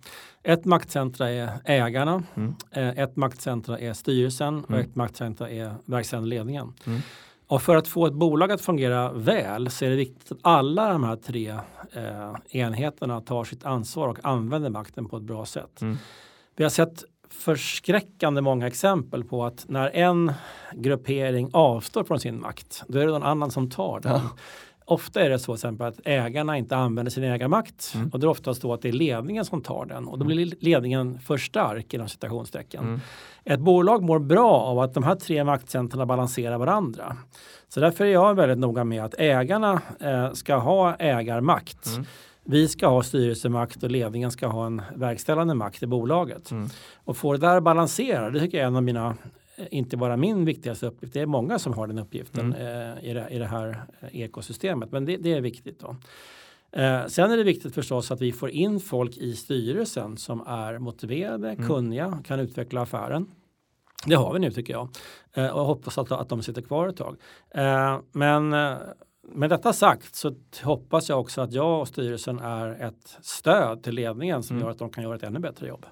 [0.43, 2.55] Ett maktcentra är ägarna, mm.
[2.71, 4.65] eh, ett maktcentra är styrelsen mm.
[4.67, 6.73] och ett maktcentra är verkställande ledningen.
[6.85, 6.99] Mm.
[7.47, 10.89] Och för att få ett bolag att fungera väl så är det viktigt att alla
[10.89, 11.49] de här tre
[11.91, 15.81] eh, enheterna tar sitt ansvar och använder makten på ett bra sätt.
[15.81, 15.97] Mm.
[16.55, 17.03] Vi har sett
[17.33, 20.33] förskräckande många exempel på att när en
[20.73, 24.11] gruppering avstår från sin makt, då är det någon annan som tar den.
[24.11, 24.29] Ja.
[24.85, 28.09] ofta är det så exempel att ägarna inte använder sin ägarmakt mm.
[28.09, 30.55] och det är oftast då att det är ledningen som tar den och då blir
[30.59, 32.83] ledningen för stark inom citationstecken.
[32.83, 32.99] Mm.
[33.43, 37.17] Ett bolag mår bra av att de här tre maktcentren balanserar varandra.
[37.69, 41.87] Så därför är jag väldigt noga med att ägarna eh, ska ha ägarmakt.
[41.87, 42.05] Mm.
[42.45, 46.51] Vi ska ha styrelsemakt och ledningen ska ha en verkställande makt i bolaget.
[46.51, 46.69] Mm.
[46.95, 49.15] Och få det där balansera, det tycker jag är en av mina
[49.69, 52.97] inte bara min viktigaste uppgift, det är många som har den uppgiften mm.
[52.97, 55.79] eh, i, det, i det här eh, ekosystemet, men det, det är viktigt.
[55.79, 55.95] Då.
[56.81, 60.77] Eh, sen är det viktigt förstås att vi får in folk i styrelsen som är
[60.79, 61.67] motiverade, mm.
[61.67, 63.31] kunniga, kan utveckla affären.
[64.05, 64.89] Det har vi nu tycker jag
[65.33, 67.17] eh, och hoppas att, att de sitter kvar ett tag.
[67.49, 68.77] Eh, men eh,
[69.27, 73.95] med detta sagt så hoppas jag också att jag och styrelsen är ett stöd till
[73.95, 74.65] ledningen som mm.
[74.65, 75.85] gör att de kan göra ett ännu bättre jobb.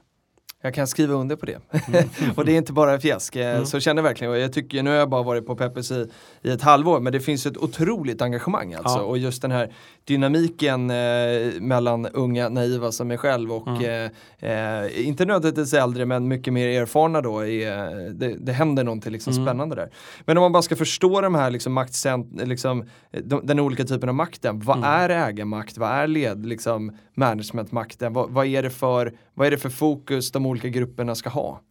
[0.64, 1.60] Jag kan skriva under på det.
[1.88, 2.10] Mm.
[2.36, 3.66] och det är inte bara fjäsk, eh, mm.
[3.66, 4.34] så känner jag verkligen.
[4.34, 6.10] Och jag tycker, nu har jag bara varit på Peppers i,
[6.42, 8.98] i ett halvår, men det finns ett otroligt engagemang alltså.
[9.00, 9.04] Ja.
[9.04, 9.74] Och just den här
[10.06, 14.12] dynamiken eh, mellan unga naiva som mig själv och mm.
[14.40, 17.46] eh, eh inte nödvändigtvis äldre men mycket mer erfarna då.
[17.46, 19.46] Är, det, det händer någonting liksom mm.
[19.46, 19.90] spännande där.
[20.26, 22.86] Men om man bara ska förstå de här liksom maktcent, liksom,
[23.24, 24.60] de, den olika typen av makten.
[24.60, 24.90] Vad mm.
[24.90, 25.78] är ägarmakt?
[25.78, 28.14] Vad är led, liksom, managementmakten?
[28.14, 31.62] Vad, vad, är det för, vad är det för fokus de olika grupperna ska ha?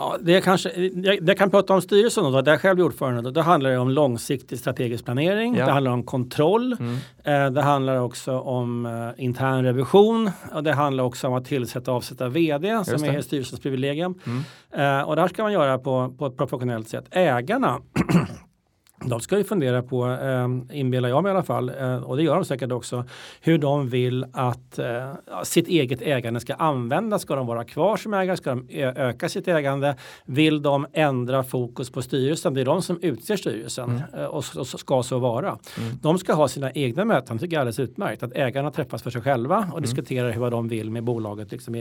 [0.00, 3.22] Ja, det, kanske, jag, jag, kan prata om styrelsen då, där jag själv är ordförande.
[3.22, 5.66] Då, då handlar det om långsiktig strategisk planering, ja.
[5.66, 6.96] det handlar om kontroll, mm.
[7.24, 11.90] eh, det handlar också om eh, intern revision och det handlar också om att tillsätta
[11.90, 13.08] och avsätta vd Just som det.
[13.08, 14.14] är styrelsens privilegium.
[14.26, 15.00] Mm.
[15.00, 17.04] Eh, och det här ska man göra på, på ett professionellt sätt.
[17.10, 17.78] Ägarna
[19.04, 22.22] de ska ju fundera på, eh, inbillar jag mig i alla fall, eh, och det
[22.22, 23.04] gör de säkert också,
[23.40, 27.22] hur de vill att eh, sitt eget ägande ska användas.
[27.22, 28.36] Ska de vara kvar som ägare?
[28.36, 29.96] Ska de öka sitt ägande?
[30.24, 32.54] Vill de ändra fokus på styrelsen?
[32.54, 34.02] Det är de som utser styrelsen mm.
[34.14, 35.48] Eh, och, och, ska så vara.
[35.48, 35.98] Mm.
[36.02, 38.22] De ska ha sina egna möten, tycker jag är alldeles utmärkt.
[38.22, 39.82] Att ägarna träffas för sig själva och mm.
[39.82, 41.74] diskuterar hur de vill med bolaget liksom,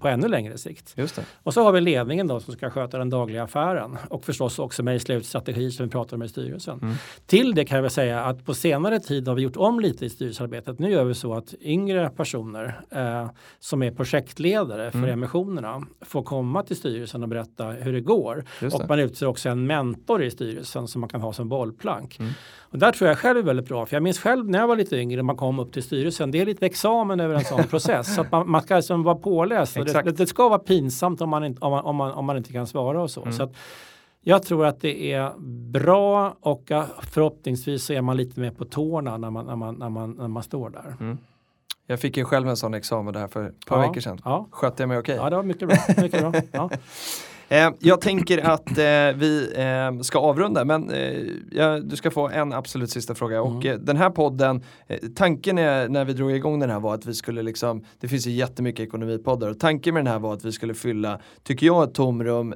[0.00, 0.94] på ännu längre sikt.
[1.42, 4.82] Och så har vi ledningen då som ska sköta den dagliga affären och förstås också
[4.82, 6.78] mejsla ut strategi som vi pratar om i styrelsen styrelsen.
[6.82, 6.94] Mm.
[7.26, 10.06] Till det kan jag väl säga att på senare tid har vi gjort om lite
[10.06, 10.78] i styrelsearbetet.
[10.78, 15.10] Nu gör vi så att yngre personer eh, som är projektledare för mm.
[15.10, 18.44] emissionerna får komma till styrelsen och berätta hur det går.
[18.60, 18.74] Det.
[18.74, 22.18] Och man utser också en mentor i styrelsen som man kan ha som bollplank.
[22.18, 22.32] Mm.
[22.60, 23.86] Och där tror jag själv är väldigt bra.
[23.86, 26.30] För jag minns själv när jag var lite yngre, man kom upp till styrelsen.
[26.30, 28.14] Det är lite examen över en sån process.
[28.14, 29.74] Så att man, man ska liksom vara påläst.
[29.74, 32.52] Det, det, ska vara pinsamt om man, inte, om man, om man, om man inte
[32.52, 33.22] kan svara och så.
[33.22, 33.32] Mm.
[33.32, 33.54] så att,
[34.24, 35.32] jag tror att det är
[35.70, 36.70] bra och
[37.02, 40.28] förhoppningsvis så är man lite mer på tårna när man, när man, när man, när
[40.28, 40.96] man står där.
[41.00, 41.18] Mm.
[41.86, 44.20] Jag fick ju själv en sån examen där för ett par ja, veckor sedan.
[44.24, 44.48] Ja.
[44.50, 45.14] Skötte jag mig okej?
[45.14, 45.24] Okay?
[45.24, 45.76] Ja, det var mycket bra.
[46.02, 46.32] Mycket bra.
[46.52, 46.70] Ja.
[47.48, 48.84] Eh, jag tänker att eh,
[49.14, 50.90] vi eh, ska avrunda men
[51.50, 53.38] ja, du ska få en absolut sista fråga.
[53.38, 53.56] Mm.
[53.56, 54.62] Och den här podden,
[55.14, 58.26] tanken är, när vi drog igång den här var att vi skulle liksom, det finns
[58.26, 61.84] ju jättemycket ekonomipoddar och tanken med den här var att vi skulle fylla, tycker jag,
[61.84, 62.54] ett tomrum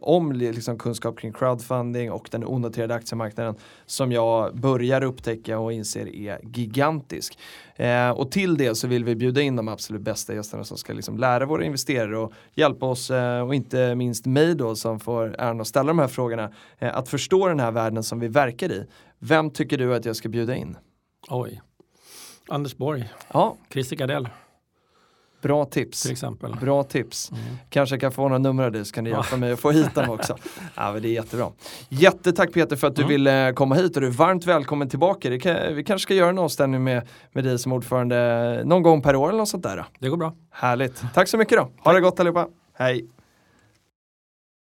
[0.00, 3.54] om liksom, kunskap kring crowdfunding och den onoterade aktiemarknaden
[3.86, 7.38] som jag börjar upptäcka och inser är gigantisk.
[7.80, 10.92] Eh, och till det så vill vi bjuda in de absolut bästa gästerna som ska
[10.92, 15.36] liksom lära våra investerare och hjälpa oss eh, och inte minst mig då som får
[15.38, 18.72] äran att ställa de här frågorna eh, att förstå den här världen som vi verkar
[18.72, 18.86] i.
[19.18, 20.76] Vem tycker du att jag ska bjuda in?
[21.28, 21.60] Oj.
[22.48, 23.08] Anders Borg.
[23.32, 23.56] Ja.
[23.72, 24.28] Christer Gardell.
[25.42, 26.02] Bra tips.
[26.02, 26.56] Till exempel.
[26.60, 27.30] Bra tips.
[27.30, 27.42] Mm.
[27.70, 29.94] Kanske kan få några nummer av dig så kan du hjälpa mig att få hit
[29.94, 30.36] dem också.
[30.74, 31.50] ja, men det är jättebra.
[31.88, 33.10] Jättetack Peter för att du mm.
[33.10, 35.38] ville komma hit och du är varmt välkommen tillbaka.
[35.38, 39.16] Kan, vi kanske ska göra en avstämning med, med dig som ordförande någon gång per
[39.16, 39.84] år eller något sånt där.
[39.98, 40.34] Det går bra.
[40.50, 41.02] Härligt.
[41.14, 41.70] Tack så mycket då.
[41.84, 42.48] Ha det gott allihopa.
[42.74, 43.06] Hej.